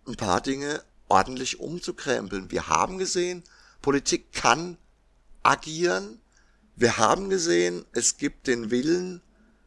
ein 0.07 0.17
paar 0.17 0.41
Dinge 0.41 0.83
ordentlich 1.09 1.61
umzukrempeln. 1.61 2.51
Wir 2.51 2.69
haben 2.69 2.99
gesehen, 2.99 3.43
Politik 3.83 4.33
kann 4.33 4.77
agieren. 5.43 6.21
Wir 6.77 6.99
haben 6.99 7.29
gesehen, 7.29 7.85
es 7.93 8.17
gibt 8.17 8.47
den 8.47 8.71
Willen 8.71 9.21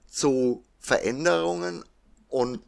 zu 0.10 0.64
Veränderungen 0.80 1.84
und 2.30 2.60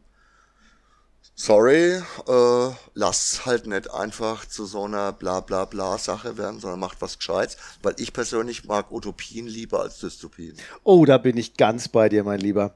sorry, 1.36 2.02
äh, 2.26 2.70
lasst 2.94 3.46
halt 3.46 3.66
nicht 3.68 3.92
einfach 3.92 4.46
zu 4.46 4.64
so 4.64 4.84
einer 4.84 5.12
bla 5.12 5.40
bla 5.40 5.66
bla 5.66 5.98
Sache 5.98 6.36
werden, 6.38 6.58
sondern 6.58 6.80
macht 6.80 7.00
was 7.00 7.18
Gescheites, 7.18 7.58
weil 7.82 7.94
ich 7.98 8.12
persönlich 8.12 8.64
mag 8.64 8.90
Utopien 8.90 9.46
lieber 9.46 9.82
als 9.82 10.00
Dystopien. 10.00 10.56
Oh, 10.82 11.04
da 11.04 11.18
bin 11.18 11.36
ich 11.36 11.54
ganz 11.54 11.88
bei 11.88 12.08
dir, 12.08 12.24
mein 12.24 12.40
Lieber. 12.40 12.74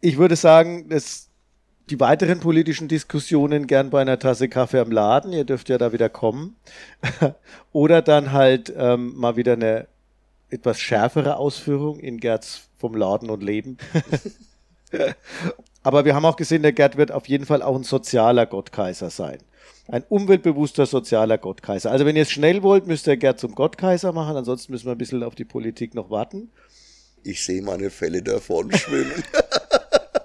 Ich 0.00 0.18
würde 0.18 0.36
sagen, 0.36 0.88
dass 0.90 1.26
die 1.90 1.98
weiteren 1.98 2.40
politischen 2.40 2.86
Diskussionen 2.86 3.66
gern 3.66 3.88
bei 3.88 4.02
einer 4.02 4.18
Tasse 4.18 4.48
Kaffee 4.48 4.78
am 4.78 4.92
Laden, 4.92 5.32
ihr 5.32 5.44
dürft 5.44 5.70
ja 5.70 5.78
da 5.78 5.90
wieder 5.92 6.10
kommen. 6.10 6.56
Oder 7.72 8.02
dann 8.02 8.32
halt 8.32 8.72
ähm, 8.76 9.16
mal 9.16 9.36
wieder 9.36 9.54
eine 9.54 9.88
etwas 10.50 10.78
schärfere 10.78 11.36
Ausführung 11.36 11.98
in 11.98 12.20
Gerds 12.20 12.68
vom 12.78 12.94
Laden 12.94 13.30
und 13.30 13.42
Leben. 13.42 13.78
Aber 15.82 16.04
wir 16.04 16.14
haben 16.14 16.24
auch 16.24 16.36
gesehen, 16.36 16.62
der 16.62 16.72
Gerd 16.72 16.96
wird 16.96 17.12
auf 17.12 17.28
jeden 17.28 17.46
Fall 17.46 17.62
auch 17.62 17.76
ein 17.76 17.84
sozialer 17.84 18.46
Gottkaiser 18.46 19.10
sein. 19.10 19.38
Ein 19.86 20.04
umweltbewusster 20.08 20.86
sozialer 20.86 21.38
Gottkaiser. 21.38 21.90
Also 21.90 22.04
wenn 22.04 22.16
ihr 22.16 22.22
es 22.22 22.30
schnell 22.30 22.62
wollt, 22.62 22.86
müsst 22.86 23.06
ihr 23.06 23.16
Gerd 23.16 23.40
zum 23.40 23.54
Gottkaiser 23.54 24.12
machen, 24.12 24.36
ansonsten 24.36 24.72
müssen 24.72 24.86
wir 24.86 24.92
ein 24.92 24.98
bisschen 24.98 25.22
auf 25.22 25.34
die 25.34 25.44
Politik 25.44 25.94
noch 25.94 26.10
warten. 26.10 26.50
Ich 27.22 27.44
sehe 27.44 27.62
meine 27.62 27.90
Fälle 27.90 28.22
davon 28.22 28.70
schwimmen. 28.72 29.22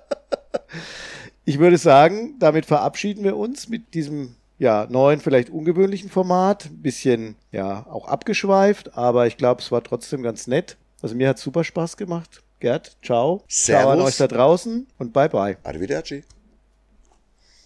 ich 1.46 1.60
würde 1.60 1.78
sagen, 1.78 2.36
damit 2.40 2.66
verabschieden 2.66 3.24
wir 3.24 3.38
uns 3.38 3.70
mit 3.70 3.94
diesem 3.94 4.36
ja, 4.60 4.88
neuen, 4.90 5.20
vielleicht 5.20 5.50
ungewöhnlichen 5.50 6.10
Format. 6.10 6.66
Ein 6.66 6.82
bisschen, 6.82 7.36
ja, 7.52 7.86
auch 7.88 8.08
abgeschweift, 8.08 8.98
aber 8.98 9.28
ich 9.28 9.38
glaube, 9.38 9.62
es 9.62 9.72
war 9.72 9.84
trotzdem 9.84 10.24
ganz 10.24 10.48
nett. 10.48 10.78
Also 11.02 11.16
mir 11.16 11.30
hat 11.30 11.40
super 11.40 11.64
Spaß 11.64 11.98
gemacht. 11.98 12.42
Gerd, 12.64 12.96
ciao. 13.02 13.44
Servus. 13.50 13.82
Ciao 13.82 13.90
an 13.90 14.00
euch 14.00 14.16
da 14.16 14.26
draußen 14.26 14.88
und 14.98 15.12
bye 15.12 15.28
bye. 15.28 15.58
Arrivederci. 15.64 16.24